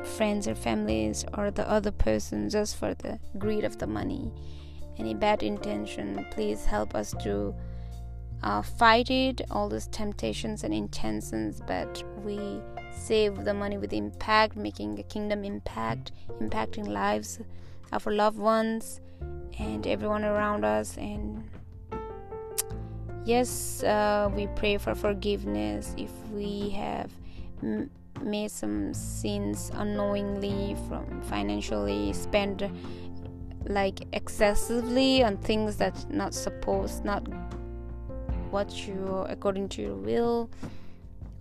[0.04, 4.32] friends or families or the other person just for the greed of the money.
[4.98, 7.56] Any bad intention please help us to
[8.44, 9.42] uh, fight it.
[9.50, 15.44] All those temptations and intentions but we save the money with impact making a kingdom
[15.44, 17.40] impact impacting lives
[17.92, 19.02] of our loved ones
[19.58, 21.44] and everyone around us and
[23.26, 27.12] yes uh, we pray for forgiveness if we have
[27.64, 27.90] m-
[28.22, 32.70] made some sins unknowingly from financially spend
[33.68, 37.28] like excessively on things that not supposed not
[38.52, 40.50] what you according to your will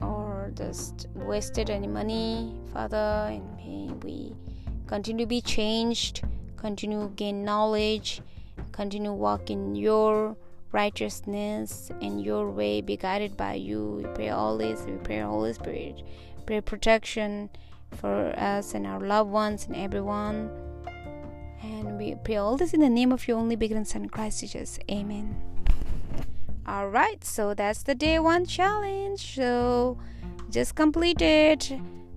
[0.01, 4.35] or just wasted any money father and may we
[4.87, 6.23] continue to be changed
[6.67, 8.21] continue gain knowledge
[8.73, 10.37] continue walk in your
[10.73, 15.53] righteousness and your way be guided by you we pray all this we pray holy
[15.53, 16.03] spirit
[16.47, 17.49] Pray protection
[17.97, 20.51] for us and our loved ones and everyone.
[21.63, 24.79] And we pray all this in the name of your only begotten Son, Christ Jesus.
[24.91, 25.41] Amen.
[26.67, 29.37] All right, so that's the day one challenge.
[29.37, 29.97] So
[30.51, 31.73] just complete it.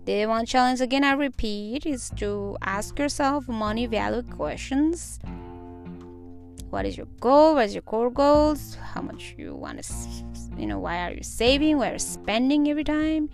[0.08, 5.20] Day one challenge again, I repeat, is to ask yourself money value questions.
[6.70, 7.56] What is your goal?
[7.56, 8.76] What is your core goals?
[8.76, 9.94] How much you want to,
[10.58, 11.78] you know, why are you saving?
[11.78, 13.30] Why are you spending every time?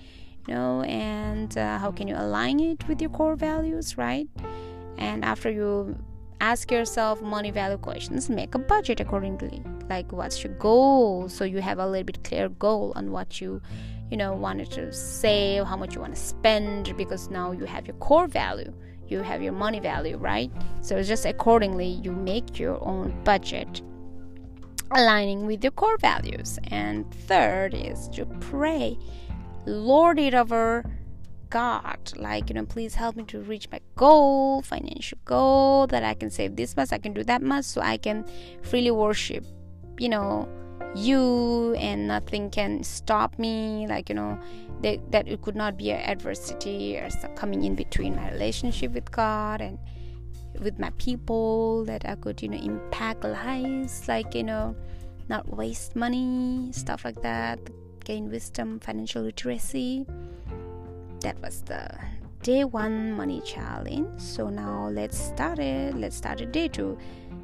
[0.48, 4.28] you know and uh, how can you align it with your core values right
[4.98, 5.98] and after you
[6.42, 11.62] ask yourself money value questions make a budget accordingly like what's your goal so you
[11.62, 13.62] have a little bit clear goal on what you
[14.14, 17.88] you know wanted to save how much you want to spend because now you have
[17.88, 18.72] your core value
[19.08, 23.82] you have your money value right so just accordingly you make your own budget
[24.92, 28.96] aligning with your core values and third is to pray
[29.66, 30.86] lord it over
[31.50, 32.00] God.
[32.16, 36.32] Like, you know, please help me to reach my goal, financial goal, that I can
[36.32, 38.26] save this much, I can do that much, so I can
[38.64, 39.46] freely worship,
[40.00, 40.50] you know,
[40.96, 43.88] you and nothing can stop me.
[43.88, 44.40] Like, you know,
[44.82, 49.12] that, that it could not be an adversity or coming in between my relationship with
[49.12, 49.80] God and
[50.60, 54.76] with my people, that I could, you know, impact lives, like, you know,
[55.30, 57.60] not waste money, stuff like that
[58.04, 60.06] gain wisdom, financial literacy.
[61.22, 61.90] That was the
[62.42, 64.20] day one money challenge.
[64.20, 65.96] So now let's start it.
[65.96, 66.98] Let's start it day two.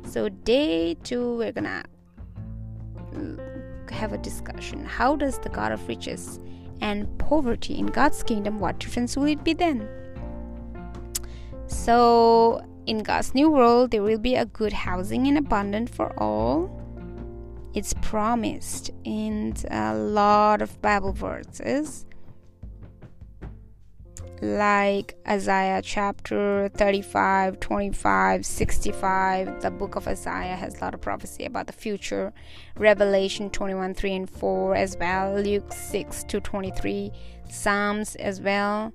[0.04, 1.84] So day two, we're gonna
[3.16, 4.86] Uh, have a discussion.
[4.86, 6.40] How does the God of riches
[6.82, 8.60] and poverty in God's kingdom?
[8.60, 9.88] What difference will it be then?
[11.68, 16.80] So in God's new world, there will be a good housing in abundance for all
[17.74, 22.06] it's promised in a lot of Bible verses.
[24.42, 29.62] Like Isaiah chapter 35, 25, 65.
[29.62, 32.34] The book of Isaiah has a lot of prophecy about the future.
[32.78, 35.36] Revelation 21, 3 and 4 as well.
[35.36, 37.12] Luke 6 to 23.
[37.50, 38.94] Psalms as well.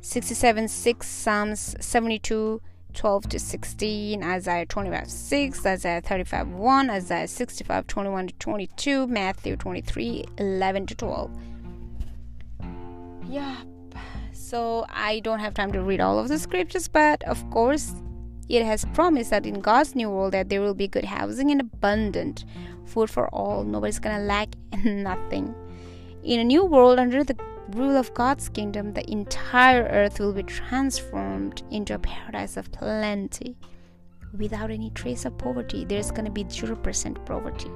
[0.00, 1.06] 67, 6.
[1.06, 2.60] Psalms 72,
[2.92, 4.24] 12 to 16.
[4.24, 5.66] Isaiah 25, 6.
[5.66, 6.90] Isaiah 35, 1.
[6.90, 9.06] Isaiah 65, 21 to 22.
[9.06, 11.30] Matthew 23, 11 to 12.
[13.28, 13.62] Yeah
[14.44, 17.94] so I don't have time to read all of the scriptures, but of course,
[18.48, 21.62] it has promised that in God's new world that there will be good housing and
[21.62, 22.44] abundant
[22.84, 23.64] food for all.
[23.64, 25.54] Nobody's gonna lack nothing.
[26.22, 27.36] In a new world under the
[27.70, 33.56] rule of God's kingdom, the entire earth will be transformed into a paradise of plenty
[34.36, 35.86] without any trace of poverty.
[35.86, 37.70] There's gonna be 0% poverty,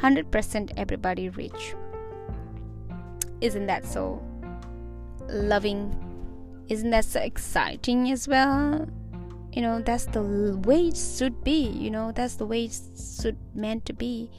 [0.00, 1.74] 100% everybody rich.
[3.42, 4.22] Isn't that so
[5.28, 5.94] loving.
[6.68, 8.88] Isn't that so exciting as well?
[9.52, 10.22] You know that's the
[10.64, 12.78] way it should be you know that's the way it
[13.20, 14.30] should meant to be.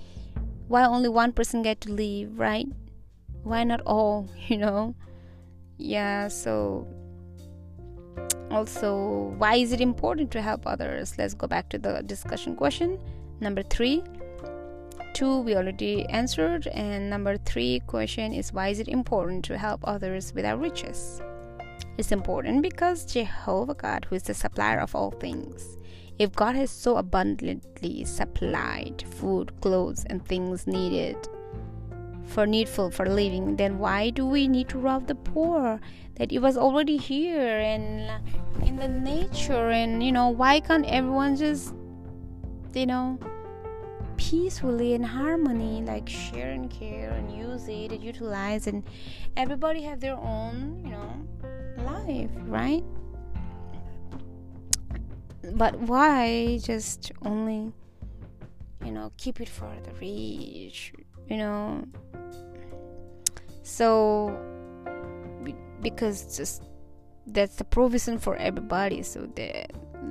[0.67, 2.67] Why only one person get to leave, right?
[3.43, 4.95] Why not all you know?
[5.77, 6.87] Yeah so
[8.51, 11.17] also why is it important to help others?
[11.17, 12.99] Let's go back to the discussion question.
[13.39, 14.03] Number three
[15.19, 19.81] two we already answered and number three question is why is it important to help
[19.83, 21.21] others with our riches
[21.99, 25.77] it's important because Jehovah God, who is the supplier of all things,
[26.17, 31.17] if God has so abundantly supplied food, clothes, and things needed
[32.23, 35.81] for needful for living, then why do we need to rob the poor?
[36.15, 38.09] That it was already here and
[38.65, 41.73] in the nature, and you know, why can't everyone just,
[42.73, 43.19] you know,
[44.19, 48.83] peacefully in harmony, like share and care and use it and utilize, and
[49.37, 51.09] everybody have their own, you know,
[51.85, 52.83] life, right?
[55.53, 57.71] But why just only,
[58.83, 60.91] you know, keep it for the rich,
[61.29, 61.85] you know?
[63.63, 64.37] So,
[65.81, 66.63] because just
[67.25, 69.65] that's the provision for everybody, so the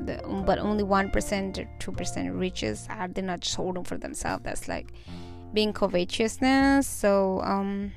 [0.05, 4.45] the but only one percent or two percent riches are they not holding for themselves?
[4.45, 4.93] That's like
[5.53, 6.86] being covetousness.
[6.86, 7.93] So, um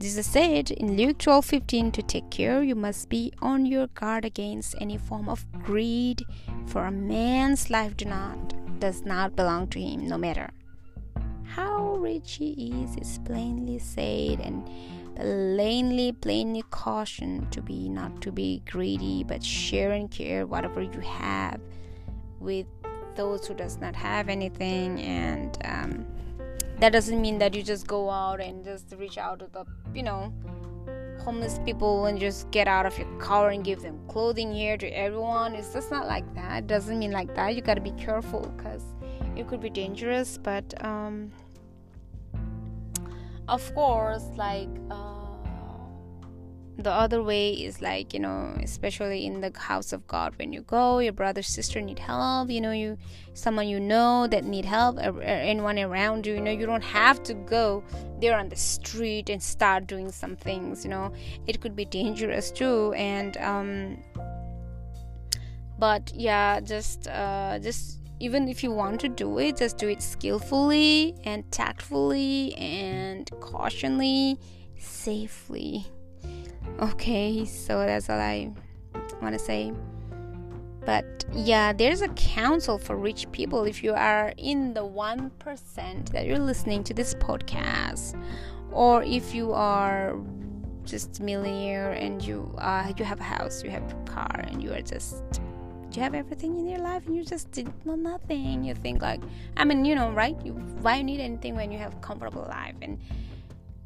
[0.00, 4.74] Jesus said in Luke 12:15 to take care you must be on your guard against
[4.80, 6.24] any form of greed
[6.66, 10.48] for a man's life do not does not belong to him no matter
[11.44, 14.66] how rich he is is plainly said and
[15.20, 21.00] plainly plainly cautioned to be not to be greedy but share and care whatever you
[21.00, 21.60] have
[22.40, 22.66] with
[23.14, 25.00] those who does not have anything.
[25.00, 26.06] And um,
[26.78, 29.64] that doesn't mean that you just go out and just reach out to the
[29.94, 30.32] you know
[31.24, 34.88] homeless people and just get out of your car and give them clothing here to
[34.88, 35.54] everyone.
[35.54, 36.64] It's just not like that.
[36.64, 37.54] It doesn't mean like that.
[37.54, 38.82] You got to be careful because
[39.36, 40.38] it could be dangerous.
[40.38, 41.30] But um
[43.48, 45.09] of course like uh,
[46.82, 50.62] the other way is like you know especially in the house of god when you
[50.62, 52.96] go your brother sister need help you know you
[53.34, 57.22] someone you know that need help or, anyone around you you know you don't have
[57.22, 57.82] to go
[58.20, 61.12] there on the street and start doing some things you know.
[61.46, 63.98] It could be dangerous too and um
[65.78, 70.02] but yeah just uh just even if you want to do it just do it
[70.02, 74.38] skillfully and tactfully and cautionly
[74.76, 75.86] safely
[76.80, 78.50] okay so that's all i
[79.22, 79.72] want to say.
[80.84, 86.26] But yeah there's a council for rich people if you are in the 1% that
[86.26, 88.20] you're listening to this podcast.
[88.72, 90.16] Or if you are
[90.84, 94.72] just millionaire and you uh, you have a house you have a car and you
[94.72, 95.22] are just
[95.92, 98.64] you have everything in your life and you just did nothing.
[98.64, 99.20] You think like
[99.56, 100.36] i mean you know right?
[100.44, 102.74] You why you need anything when you have comfortable life?
[102.80, 102.98] And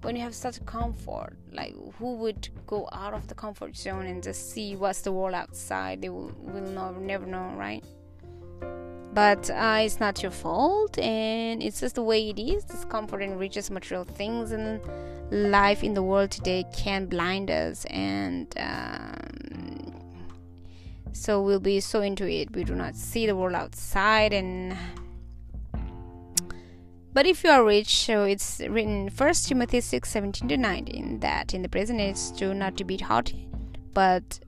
[0.04, 4.22] when you have such comfort like who would go out of the comfort zone and
[4.22, 6.02] just see what's the world outside?
[6.02, 7.82] They will, will know, never know right?
[9.14, 12.64] But uh, it's not your fault and it's just the way it is.
[12.64, 14.80] This comfort and riches material things and
[15.30, 19.94] life in the world today can blind us and um,
[21.12, 22.54] so we'll be so into it.
[22.54, 24.76] We do not see the world outside and
[27.14, 31.54] but if you are rich, so it's written First Timothy 6 17 to 19 that
[31.54, 33.48] in the present age do not to be haughty,
[33.94, 34.40] but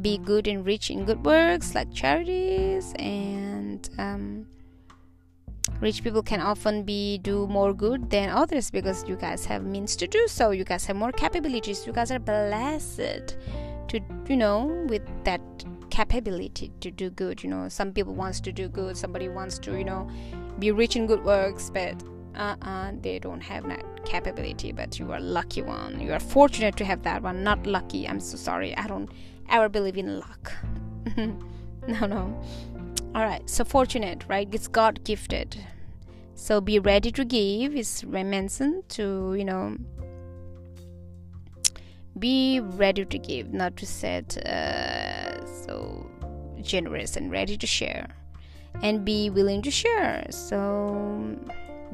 [0.00, 4.46] be good and rich in good works like charities and um,
[5.80, 9.96] rich people can often be do more good than others because you guys have means
[9.96, 10.50] to do so.
[10.52, 11.86] You guys have more capabilities.
[11.86, 13.36] You guys are blessed
[13.88, 15.40] to you know with that
[15.90, 17.42] capability to do good.
[17.42, 18.96] You know some people wants to do good.
[18.96, 20.08] Somebody wants to you know
[20.60, 21.94] be rich in good works but
[22.36, 26.00] uh-uh they don't have that capability but you are lucky one.
[26.00, 28.06] You are fortunate to have that one not lucky.
[28.06, 28.76] I'm so sorry.
[28.76, 29.10] I don't
[29.48, 30.52] ever believe in luck.
[31.88, 32.42] No no.
[33.14, 34.48] All right so fortunate right?
[34.52, 35.56] It's god gifted.
[36.34, 37.74] So be ready to give.
[37.74, 39.76] Is mentioned to you know
[42.18, 46.10] be ready to give not to set uh, so
[46.60, 48.19] generous and ready to share
[48.82, 50.26] and be willing to share.
[50.30, 51.36] So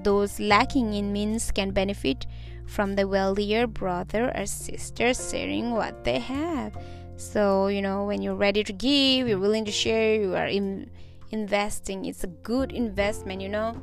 [0.03, 2.27] those lacking in means can benefit
[2.67, 6.77] from the wealthier brother or sister sharing what they have.
[7.17, 10.91] So you know when you're ready to give you're willing to share you are in
[11.31, 13.81] investing it's a good investment you know.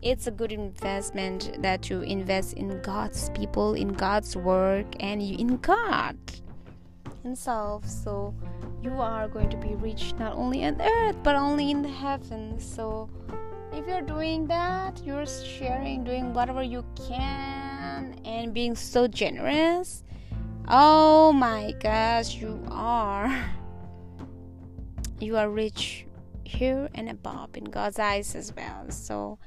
[0.00, 5.56] It's a good investment that you invest in god's people in god's work and in
[5.56, 6.16] god
[7.22, 8.34] himself so
[8.82, 12.64] you are going to be rich not only on earth but only in the heavens
[12.64, 13.08] so
[13.72, 20.04] if you're doing that you're sharing doing whatever you can and being so generous
[20.68, 23.44] oh my gosh you are
[25.20, 26.06] you are rich
[26.48, 28.90] here and above in God's eyes as well.
[28.90, 29.38] So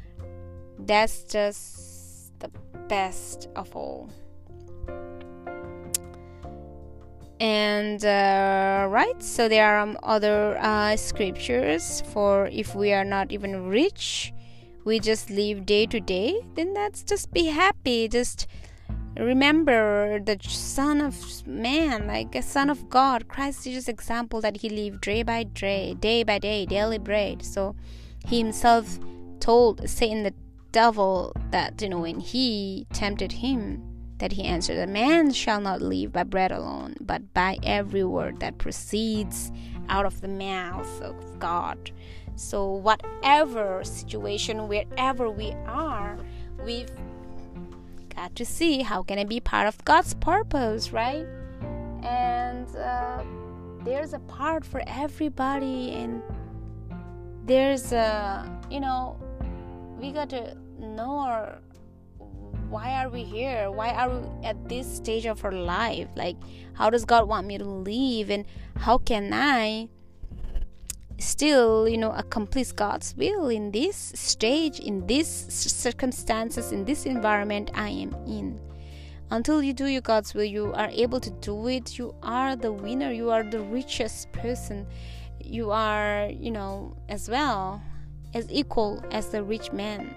[0.79, 2.49] that's just the
[2.87, 4.09] best of all.
[7.41, 13.31] And uh, right, so there are um, other uh, scriptures for if we are not
[13.31, 14.31] even rich,
[14.85, 18.07] we just live day to day, then that's just be happy.
[18.07, 18.45] Just
[19.17, 24.69] remember the son of man like a son of god christ jesus example that he
[24.69, 27.75] lived day by day day by day daily bread so
[28.25, 28.99] he himself
[29.41, 30.33] told satan the
[30.71, 33.90] devil that you know when he tempted him
[34.21, 38.39] that he answered a man shall not live by bread alone but by every word
[38.39, 39.51] that proceeds
[39.89, 41.91] out of the mouth of god
[42.35, 46.17] so whatever situation wherever we are
[46.63, 46.89] we've
[48.15, 51.25] got to see how can I be part of God's purpose, right?
[52.03, 53.23] And uh,
[53.83, 56.21] there's a part for everybody, and
[57.45, 59.17] there's a you know
[59.99, 61.59] we got to know our
[62.71, 63.69] why are we here?
[63.69, 66.07] Why are we at this stage of our life?
[66.15, 66.37] Like
[66.73, 68.31] how does god want me to live?
[68.31, 68.45] And
[68.77, 69.89] how can i
[71.19, 77.69] still you know accomplish god's will in this stage in these circumstances in this environment
[77.73, 78.59] i am in?
[79.29, 81.99] Until you do your god's will you are able to do it.
[81.99, 83.11] You are the winner.
[83.11, 84.87] You are the richest person.
[85.43, 87.81] You are you know as well
[88.33, 90.15] as equal as the rich man.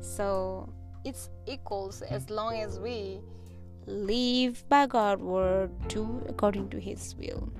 [0.00, 0.68] So
[1.04, 3.20] it's equals as long as we
[3.86, 7.50] live by god's word do according to his will.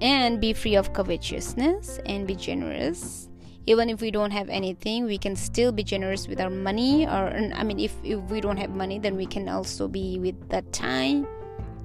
[0.00, 3.28] And be free of covetousness and be generous.
[3.66, 7.28] Even if we don't have anything we can still be generous with our money or
[7.54, 10.62] i mean if, if we don't have money then we can also be with the
[10.72, 11.26] time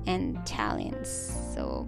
[0.07, 1.33] and talents.
[1.53, 1.87] So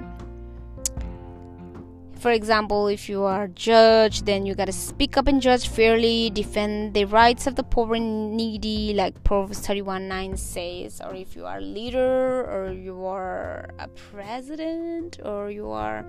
[2.19, 6.29] for example if you are a judge then you gotta speak up and judge fairly
[6.31, 11.35] defend the rights of the poor and needy like proverbs 31 9 says or if
[11.35, 16.05] you are a leader or you are a president or you are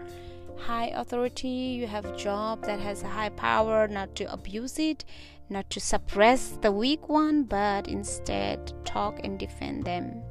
[0.57, 5.05] high authority you have a job that has a high power not to abuse it
[5.51, 10.23] not to suppress the weak one but instead talk and defend them.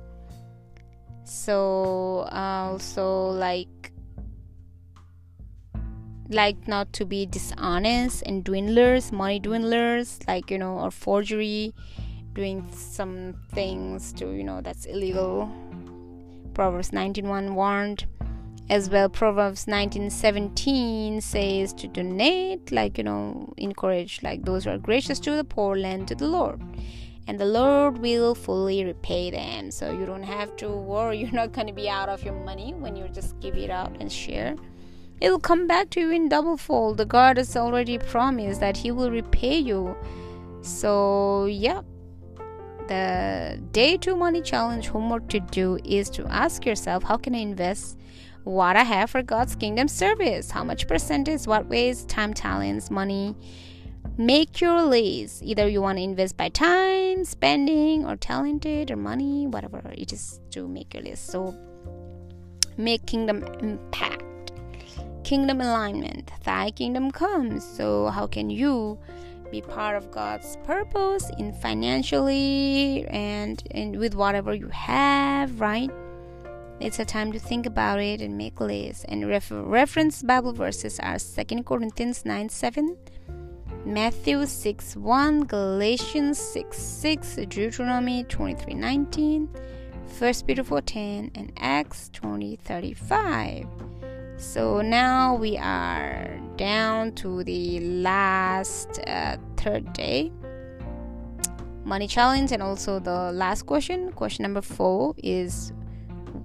[1.23, 3.67] So also like
[6.29, 11.73] like not to be dishonest and dwindlers money dwindlers like you know or forgery
[12.37, 15.51] doing some things to you know that's illegal.
[16.53, 18.05] Proverbs 19.1 warned
[18.69, 24.77] as well proverbs 19.17 says to donate like you know encourage like those who are
[24.77, 26.61] gracious to the poor lend to the lord
[27.27, 29.69] and the lord will fully repay them.
[29.69, 32.73] So you don't have to worry you're not going to be out of your money
[32.73, 34.55] when you just give it out and share
[35.19, 36.97] it will come back to you in double fold.
[36.97, 39.95] The God has already promised that He will repay you.
[40.61, 41.81] So, yeah.
[42.87, 47.39] The day two money challenge homework to do is to ask yourself how can I
[47.39, 47.97] invest
[48.43, 50.51] what I have for God's kingdom service?
[50.51, 53.35] How much percentage, what ways, time, talents, money?
[54.17, 55.43] Make your list.
[55.43, 60.39] Either you want to invest by time, spending, or talented, or money, whatever it is
[60.51, 61.27] to make your list.
[61.27, 61.53] So,
[62.77, 64.26] make kingdom impact
[65.27, 66.31] kingdom alignment.
[66.45, 67.65] Thy kingdom comes.
[67.65, 68.97] So, how can you
[69.51, 75.91] be part of God's purpose in financially and, and with whatever you have, right?
[76.79, 79.03] It's a time to think about it and make lists.
[79.09, 82.95] And refer- reference Bible verses are 2 Corinthians 9 7,
[83.85, 89.49] Matthew 6 1, Galatians 6 6, Deuteronomy 23 19,
[90.19, 93.96] 1 Peter 4 10, and Acts 20 35.
[94.37, 100.31] So now we are down to the last uh, third day
[101.83, 105.71] money challenge and also the last question question number four is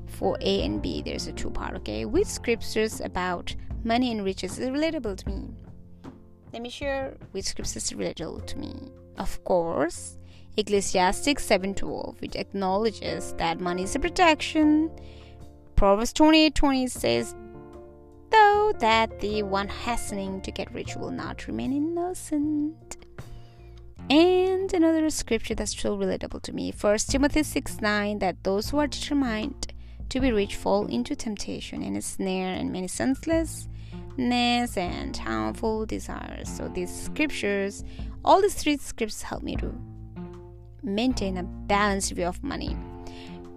[0.07, 2.05] for A and B, there's a two part, okay?
[2.05, 5.49] Which scriptures about money and riches is relatable to me?
[6.53, 8.93] Let me share which scriptures is relatable to me.
[9.19, 10.19] Of course,
[10.57, 14.91] Ecclesiastes 7:12, which acknowledges that money is a protection.
[15.75, 17.35] Proverbs 28:20 says,
[18.33, 22.97] though that the one hastening to get rich will not remain innocent.
[24.11, 28.79] And another scripture that's so relatable to me, 1 Timothy 6 9, that those who
[28.79, 29.73] are determined
[30.09, 33.69] to be rich fall into temptation and a snare and many senselessness
[34.77, 36.49] and harmful desires.
[36.49, 37.85] So these scriptures,
[38.25, 39.73] all these three scriptures help me to
[40.83, 42.77] maintain a balanced view of money.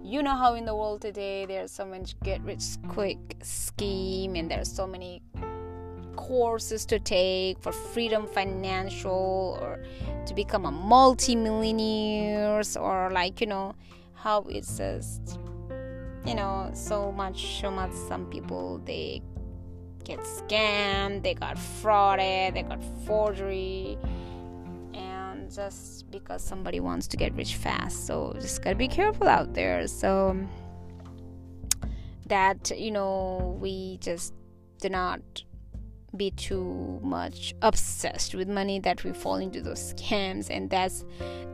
[0.06, 4.48] You know how in the world today there's so much get rich quick scheme and
[4.48, 5.20] there's so many
[6.14, 9.82] courses to take for freedom financial or
[10.26, 13.74] to become a multi-millionaires or like you know
[14.14, 15.40] how it's just
[16.24, 17.90] you know so much so much.
[18.06, 19.22] Some people they
[20.04, 23.98] get scammed they got frauded they got forgery
[25.54, 28.06] just because somebody wants to get rich fast.
[28.06, 29.86] So just gotta be careful out there.
[29.86, 30.36] So
[32.26, 34.34] that you know we just
[34.80, 35.20] do not
[36.16, 40.48] be too much obsessed with money that we fall into those scams.
[40.50, 41.04] And that's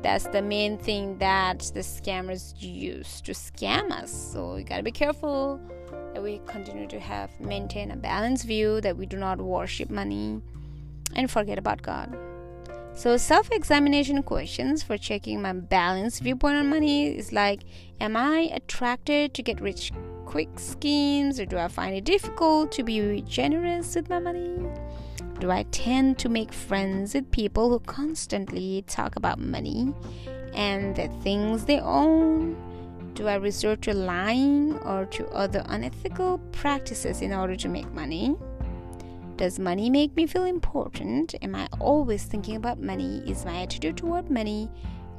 [0.02, 4.10] that's the main thing that the scammers use to scam us.
[4.10, 5.60] So we gotta be careful
[6.14, 10.40] that we continue to have maintain a balanced view that we do not worship money
[11.14, 12.14] and forget about god
[12.94, 17.62] so self-examination questions for checking my balanced viewpoint on money is like
[18.00, 19.92] am i attracted to get rich
[20.32, 24.56] quick schemes or do I find it difficult to be generous with my money?
[25.40, 29.92] Do I tend to make friends with people who constantly talk about money
[30.54, 32.56] and the things they own?
[33.12, 38.34] Do I resort to lying or to other unethical practices in order to make money?
[39.42, 41.34] Does money make me feel important?
[41.42, 43.24] Am I always thinking about money?
[43.26, 44.70] Is my attitude toward money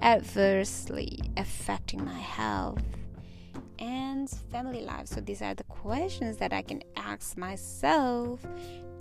[0.02, 2.82] adversely affecting my health?
[3.80, 5.08] and family life.
[5.08, 8.40] So, these are the questions that I can ask myself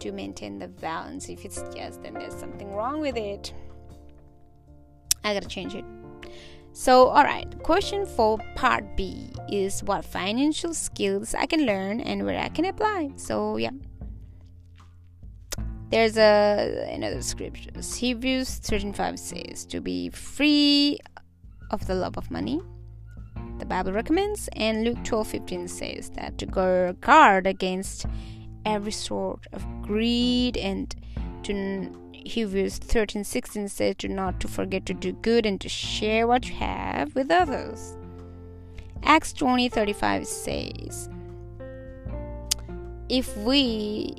[0.01, 1.29] to maintain the balance.
[1.29, 3.55] If it's yes, then there's something wrong with it.
[5.23, 5.85] I gotta change it.
[6.73, 12.25] So, all right, question for part B is what financial skills I can learn and
[12.25, 13.13] where I can apply.
[13.15, 13.71] So, yeah.
[15.93, 17.71] There's a another scripture.
[17.75, 20.99] Hebrews 13:5 says to be free
[21.71, 22.61] of the love of money
[23.59, 28.07] the Bible recommends, and Luke 12:15 says that to guard against
[28.65, 30.95] every sort of greed and
[31.45, 36.49] to Hebrews 13:16 says to not to forget to do good and to share what
[36.49, 37.97] you have with others.
[39.03, 41.09] Acts 20:35 says
[43.09, 44.17] if we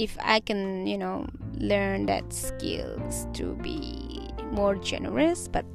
[0.00, 1.26] if I can, you know,
[1.58, 5.66] learn that skills to be more generous but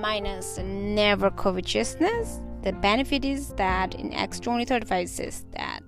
[0.00, 2.40] minus never covetousness.
[2.62, 5.80] The benefit is that in Acts 20 35 says that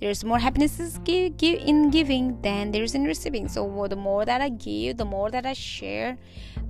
[0.00, 3.48] there's more happiness in giving than there is in receiving.
[3.48, 6.18] So the more that I give, the more that I share,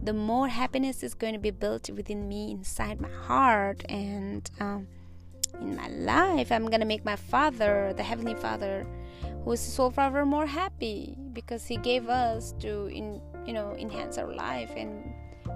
[0.05, 4.87] the more happiness is going to be built within me, inside my heart, and um,
[5.61, 6.53] in my life.
[6.53, 8.87] I'm gonna make my Father, the Heavenly Father,
[9.45, 14.17] who is so forever, more happy because He gave us to, in you know, enhance
[14.17, 15.05] our life and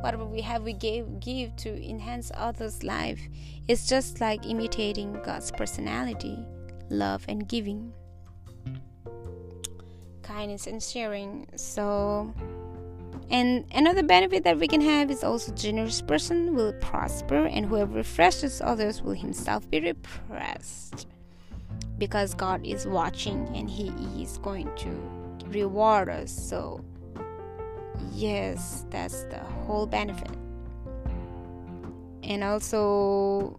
[0.02, 3.20] whatever we have we give give to enhance others life.
[3.66, 6.38] It's just like imitating god's personality
[6.90, 7.92] love and giving.
[10.22, 11.46] Kindness and sharing.
[11.56, 12.32] So
[13.30, 17.96] and another benefit that we can have is also generous person will prosper and whoever
[17.96, 21.06] refreshes others will himself be repressed
[21.98, 23.88] because god is watching and he
[24.22, 24.90] is going to
[25.48, 26.30] reward us.
[26.30, 26.84] So
[28.12, 30.30] yes that's the whole benefit.
[32.22, 33.58] And also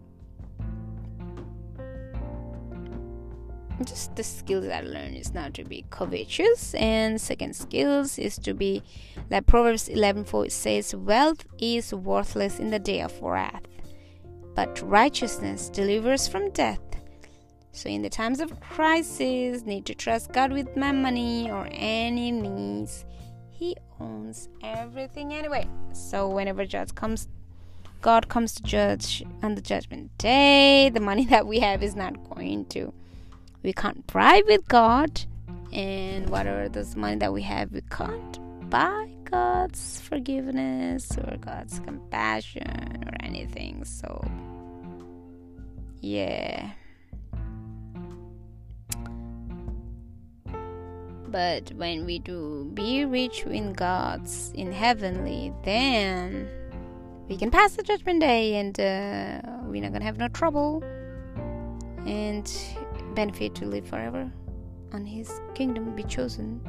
[3.86, 8.54] just the skills I learned is not to be covetous, and second skills is to
[8.54, 8.84] be
[9.30, 13.64] like Proverbs 11:4 says, "Wealth is worthless in the day of wrath,
[14.54, 16.89] but righteousness delivers from death."
[17.72, 22.32] So in the times of crisis, need to trust God with my money or any
[22.32, 23.06] needs.
[23.50, 25.68] He owns everything anyway.
[25.94, 27.28] So whenever judge comes
[28.02, 32.30] God comes to judge on the judgment day, the money that we have is not
[32.30, 32.94] going to
[33.62, 35.22] we can't bribe with God,
[35.74, 43.04] and whatever this money that we have, we can't buy God's forgiveness or God's compassion
[43.06, 43.84] or anything.
[43.84, 44.26] So,
[46.00, 46.72] yeah.
[51.32, 56.50] But when we do be rich in God's in heavenly, then
[57.28, 60.84] we can pass the judgment day and uh, we're not gonna have no trouble.
[62.06, 62.52] And
[63.14, 64.32] benefit to live forever
[64.94, 66.62] on his kingdom, be chosen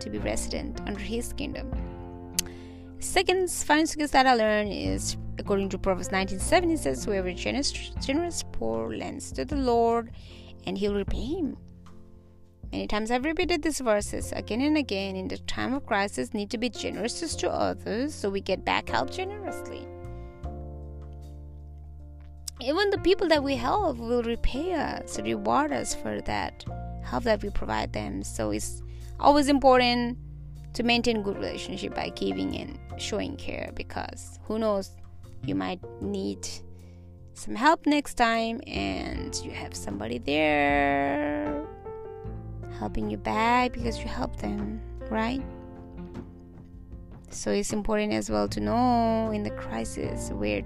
[0.00, 1.70] to be resident under his kingdom.
[2.98, 7.70] Second financial skills that I learned is according to Proverbs 19:7 says, Whoever generous,
[8.00, 10.10] generous poor lends to the Lord,
[10.66, 11.56] and he'll repay him.
[12.76, 16.50] Many times I've repeated these verses again and again in the time of crisis need
[16.50, 19.88] to be generous to others so we get back help generously
[22.60, 26.66] even the people that we help will repay us, reward us for that
[27.02, 28.22] help that we provide them.
[28.22, 28.82] So it's
[29.18, 30.18] always important
[30.74, 34.90] to maintain good relationship by giving and showing care because who knows
[35.44, 36.46] you might need
[37.32, 41.55] some help next time and you have somebody there
[42.78, 45.42] helping you back because you helped them, right?
[47.30, 50.62] So it's important as well to know in the crisis where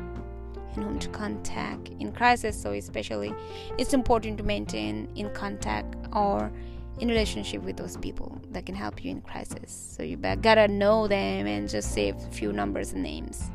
[0.75, 2.61] and whom to contact in crisis.
[2.61, 3.35] So especially
[3.79, 6.53] it's important to maintain in contact or
[7.01, 9.97] in relationship with those people that can help you in crisis.
[9.97, 13.51] So you gotta know them and just save a few numbers and names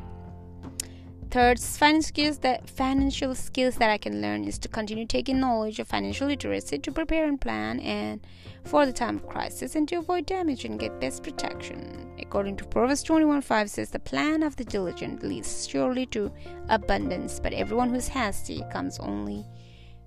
[1.36, 5.78] Third, financial skills that financial skills that I can learn is to continue taking knowledge
[5.78, 8.26] of financial literacy to prepare and plan and
[8.64, 12.10] for the time of crisis and to avoid damage and get best protection.
[12.18, 16.32] According to Proverbs 21:5 says the plan of the diligent leads surely to
[16.70, 19.44] abundance, but everyone who is hasty comes only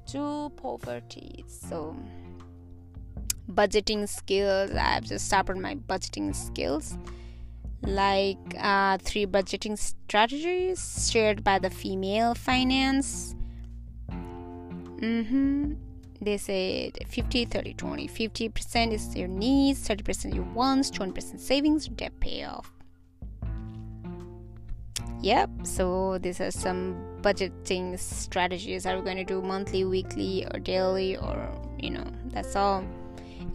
[0.08, 1.46] to poverty.
[1.48, 1.96] So
[3.52, 6.98] budgeting skills, I've just started my budgeting skills
[7.82, 13.36] like uh, three budgeting strategies shared by the female finance.
[14.10, 15.74] Mm-hmm.
[16.22, 18.08] They said 50, 30, 20.
[18.08, 22.72] 50% is your needs, 30% your wants, 20% savings, debt payoff.
[25.22, 28.86] Yep, so these are some budgeting strategies.
[28.86, 32.86] Are we going to do monthly, weekly, or daily, or you know, that's all.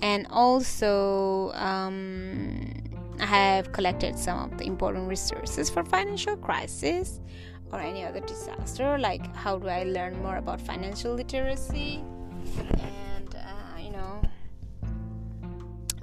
[0.02, 2.70] And also, um,
[3.20, 7.20] I have collected some of the important resources for financial crisis
[7.72, 12.02] or any other disaster, like how do I learn more about financial literacy
[12.58, 14.20] and uh, you know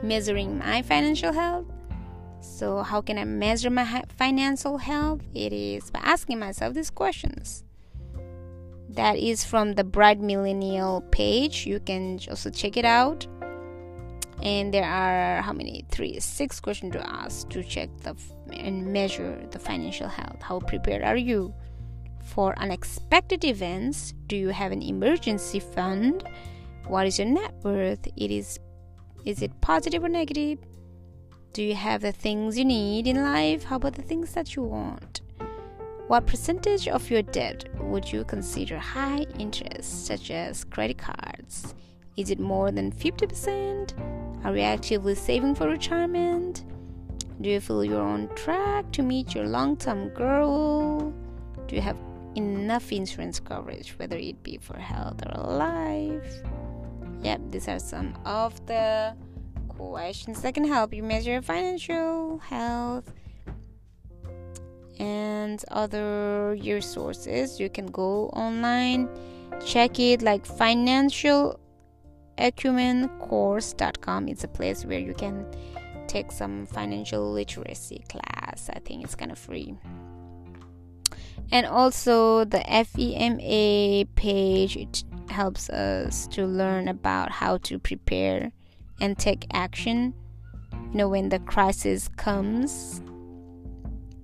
[0.02, 1.66] measuring my financial health.
[2.42, 5.22] So, how can I measure my financial health?
[5.36, 7.64] It is by asking myself these questions.
[8.90, 11.68] That is from the Bright Millennial page.
[11.68, 13.28] You can also check it out
[14.42, 15.86] and there are how many?
[15.90, 18.16] Three six questions to ask to check the
[18.52, 20.42] and measure the financial health.
[20.42, 21.54] How prepared are you
[22.24, 24.14] for unexpected events?
[24.28, 26.24] Do you have an emergency fund?
[26.88, 28.08] What is your net worth?
[28.18, 28.60] It is
[29.26, 30.60] is it positive or negative?
[31.54, 33.64] Do you have the things you need in life?
[33.64, 35.22] How about the things that you want?
[36.08, 41.76] What percentage of your debt would you consider high interest such as credit cards
[42.22, 44.12] is it more than 50%
[44.44, 46.66] are you actively saving for retirement?
[47.42, 51.14] Do you feel you're on track to meet your long term goal?
[51.68, 51.98] Do you have
[52.36, 56.42] enough insurance coverage, whether it be for health or life?
[57.22, 59.16] Yep, these are some of the
[59.68, 63.14] questions that can help you measure your financial health
[64.98, 67.60] and other resources.
[67.60, 69.08] You can go online,
[69.64, 71.60] check it like financial
[72.42, 75.46] acumencourse.com it's a place where you can
[76.08, 78.70] take some financial literacy class.
[78.74, 79.76] I think it's kind of free.
[81.52, 88.52] And also the fema page it helps us to learn about how to prepare
[89.00, 90.14] and take action.
[90.74, 93.02] You know when the crisis comes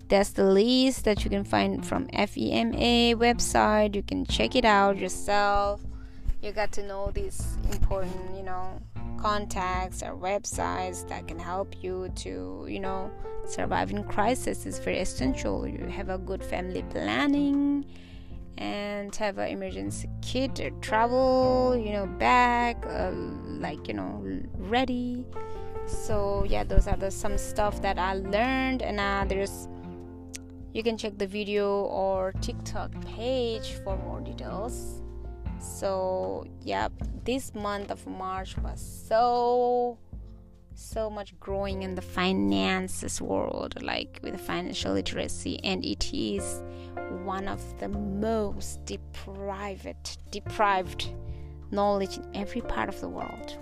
[0.10, 3.96] that's the list that you can find from fema website.
[3.96, 5.82] You can check it out yourself
[6.42, 8.82] you got to know these important you know
[9.18, 13.12] contacts or websites that can help you to you know
[13.48, 15.68] survive in crisis is very essential.
[15.68, 17.86] You have a good family planning
[18.58, 24.22] and have an emergency kit or travel you know bag uh, like you know
[24.58, 25.26] ready.
[25.88, 29.70] So yeah those are the some stuff that i learned and uh, there's
[30.74, 35.02] you can check the video or tiktok page for more details
[35.60, 36.92] so yep
[37.24, 39.98] this month of march was so
[40.74, 46.62] so much growing in the finances world like with financial literacy and it is
[47.24, 51.10] one of the most deprived deprived
[51.72, 53.58] knowledge in every part of the world.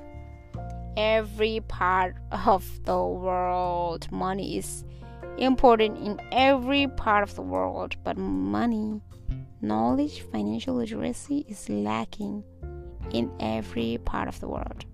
[0.97, 2.15] Every part
[2.45, 4.11] of the world.
[4.11, 4.83] Money is
[5.37, 9.01] important in every part of the world but money
[9.67, 12.43] knowledge financial literacy is lacking
[13.11, 14.85] in every part of the world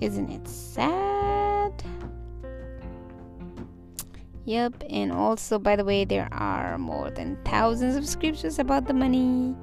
[0.00, 1.72] isn't it sad?
[4.46, 8.94] Yep, and also, by the way, there are more than thousands of scriptures about the
[8.94, 9.54] money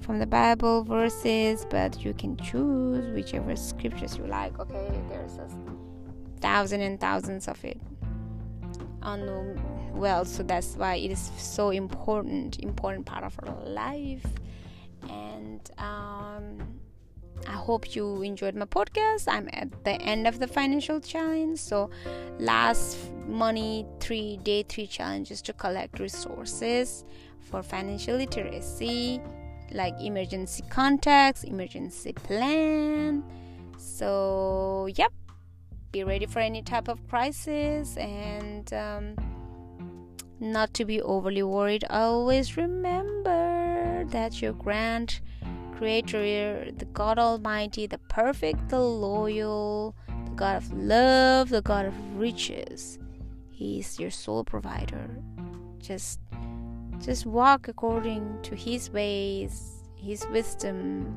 [0.00, 4.58] from the Bible verses, but you can choose whichever scriptures you like.
[4.60, 5.48] Okay, there's a
[6.40, 7.80] thousand and thousands of it.
[9.02, 9.24] On
[9.94, 14.26] well, so that's why it is so important, important part of our life,
[15.08, 16.80] and um
[17.46, 19.24] I hope you enjoyed my podcast.
[19.28, 21.58] I'm at the end of the financial challenge.
[21.58, 21.90] So,
[22.38, 27.04] last money three day three challenges to collect resources
[27.40, 29.20] for financial literacy,
[29.72, 33.22] like emergency contacts, emergency plan.
[33.76, 35.12] So, yep,
[35.92, 39.16] be ready for any type of crisis and um,
[40.40, 41.84] not to be overly worried.
[41.90, 45.20] Always remember that your grand
[45.76, 52.16] Creator, the God Almighty, the perfect, the loyal, the God of love, the God of
[52.16, 52.98] riches.
[53.50, 55.10] He is your sole provider.
[55.78, 56.20] Just
[57.00, 61.16] just walk according to his ways, his wisdom.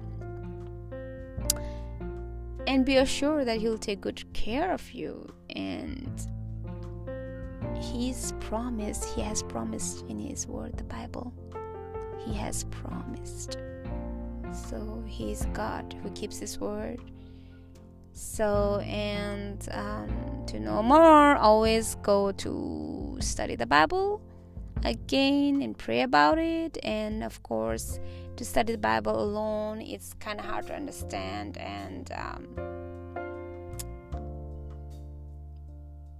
[2.65, 6.09] And be assured that he'll take good care of you and
[7.81, 11.33] he's promised, he has promised in his word, the Bible.
[12.25, 13.57] He has promised.
[14.51, 16.99] So he's God who keeps his word.
[18.13, 24.21] So, and um, to know more, always go to study the Bible
[24.83, 26.77] again and pray about it.
[26.83, 27.99] And of course,
[28.37, 31.57] to study the Bible alone, it's kind of hard to understand.
[31.57, 32.47] And um,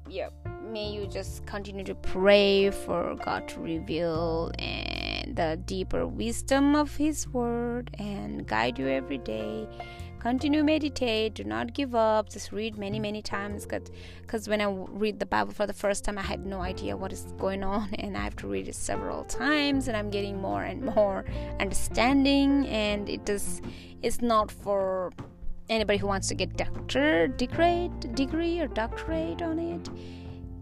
[0.09, 0.29] yeah,
[0.63, 6.95] may you just continue to pray for God to reveal and the deeper wisdom of
[6.95, 9.67] His Word and guide you every day.
[10.19, 11.35] Continue meditate.
[11.35, 12.29] Do not give up.
[12.29, 13.65] Just read many, many times.
[13.65, 17.13] Because when I read the Bible for the first time, I had no idea what
[17.13, 20.63] is going on, and I have to read it several times, and I'm getting more
[20.63, 21.23] and more
[21.59, 22.67] understanding.
[22.67, 23.61] And it is,
[24.01, 25.11] it's not for
[25.69, 29.89] anybody who wants to get doctor degree, degree or doctorate on it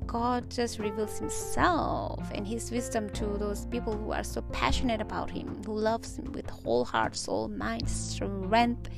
[0.08, 5.30] God just reveals Himself and His wisdom to those people who are so passionate about
[5.30, 8.90] Him, who loves Him with whole heart, soul, mind, strength.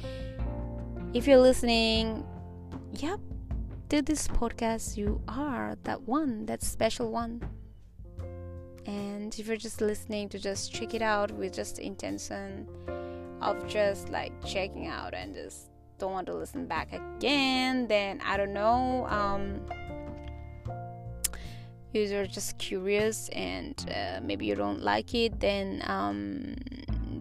[1.13, 2.25] If you're listening,
[2.93, 3.19] yep,
[3.89, 7.41] to this podcast, you are that one, that special one.
[8.85, 12.67] And if you're just listening to just check it out with just the intention
[13.41, 18.37] of just like checking out and just don't want to listen back again, then I
[18.37, 19.07] don't know.
[19.07, 19.61] Um,
[21.93, 26.55] you're just curious and uh, maybe you don't like it then um,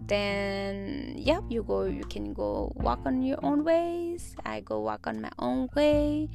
[0.07, 4.35] then yeah you go you can go walk on your own ways.
[4.45, 6.29] I go walk on my own way.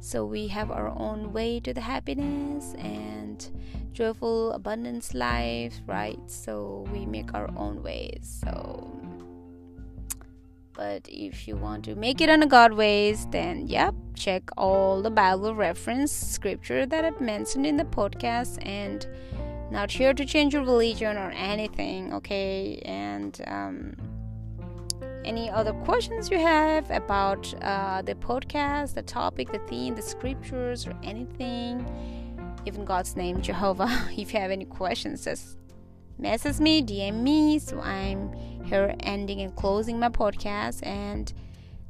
[0.00, 3.46] So we have our own way to the happiness and
[3.92, 6.18] joyful abundance life right?
[6.26, 8.40] So we make our own ways.
[8.44, 8.90] So
[10.74, 15.02] but if you want to make it on a God ways, then yep, check all
[15.02, 19.06] the Bible reference scripture that I've mentioned in the podcast and
[19.70, 22.80] not here to change your religion or anything, okay?
[22.84, 23.96] And um,
[25.24, 30.86] any other questions you have about uh, the podcast, the topic, the theme, the scriptures,
[30.86, 31.86] or anything,
[32.66, 35.56] even God's name, Jehovah, if you have any questions, just
[36.18, 37.58] message me, DM me.
[37.58, 38.32] So I'm
[38.64, 40.84] here ending and closing my podcast.
[40.86, 41.32] And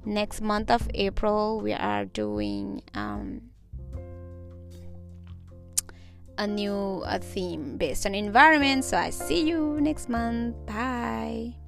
[0.05, 3.43] next month of April, we are doing um,
[6.39, 8.85] a new a theme based on environment.
[8.85, 10.57] So I see you next month.
[10.66, 11.62] Bye.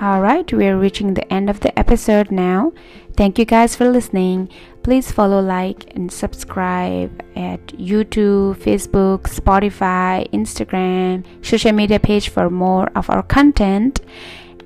[0.00, 2.72] All right, we're reaching the end of the episode now.
[3.16, 4.48] Thank you guys for listening.
[4.84, 12.88] Please follow, like, and subscribe at YouTube, Facebook, Spotify, Instagram, social media page for more
[12.94, 13.98] of our content.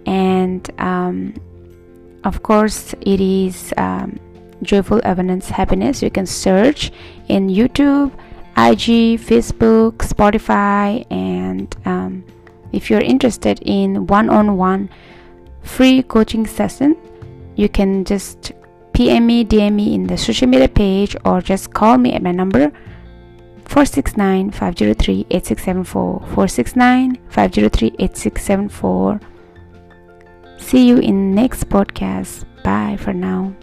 [0.05, 1.33] And um,
[2.25, 4.21] of course, it is um,
[4.61, 6.03] Joyful Abundance Happiness.
[6.03, 6.93] You can search
[7.29, 8.13] in YouTube,
[8.59, 12.23] IG, Facebook, Spotify, and um,
[12.73, 14.91] if you're interested in one on one
[15.63, 16.97] free coaching session,
[17.57, 18.53] you can just
[18.93, 22.33] PM me, DM me in the social media page, or just call me at my
[22.33, 22.71] number
[23.65, 26.21] 469 503 8674.
[26.21, 29.21] 469 503 8674.
[30.59, 32.45] See you in next podcast.
[32.63, 33.55] Bye for now.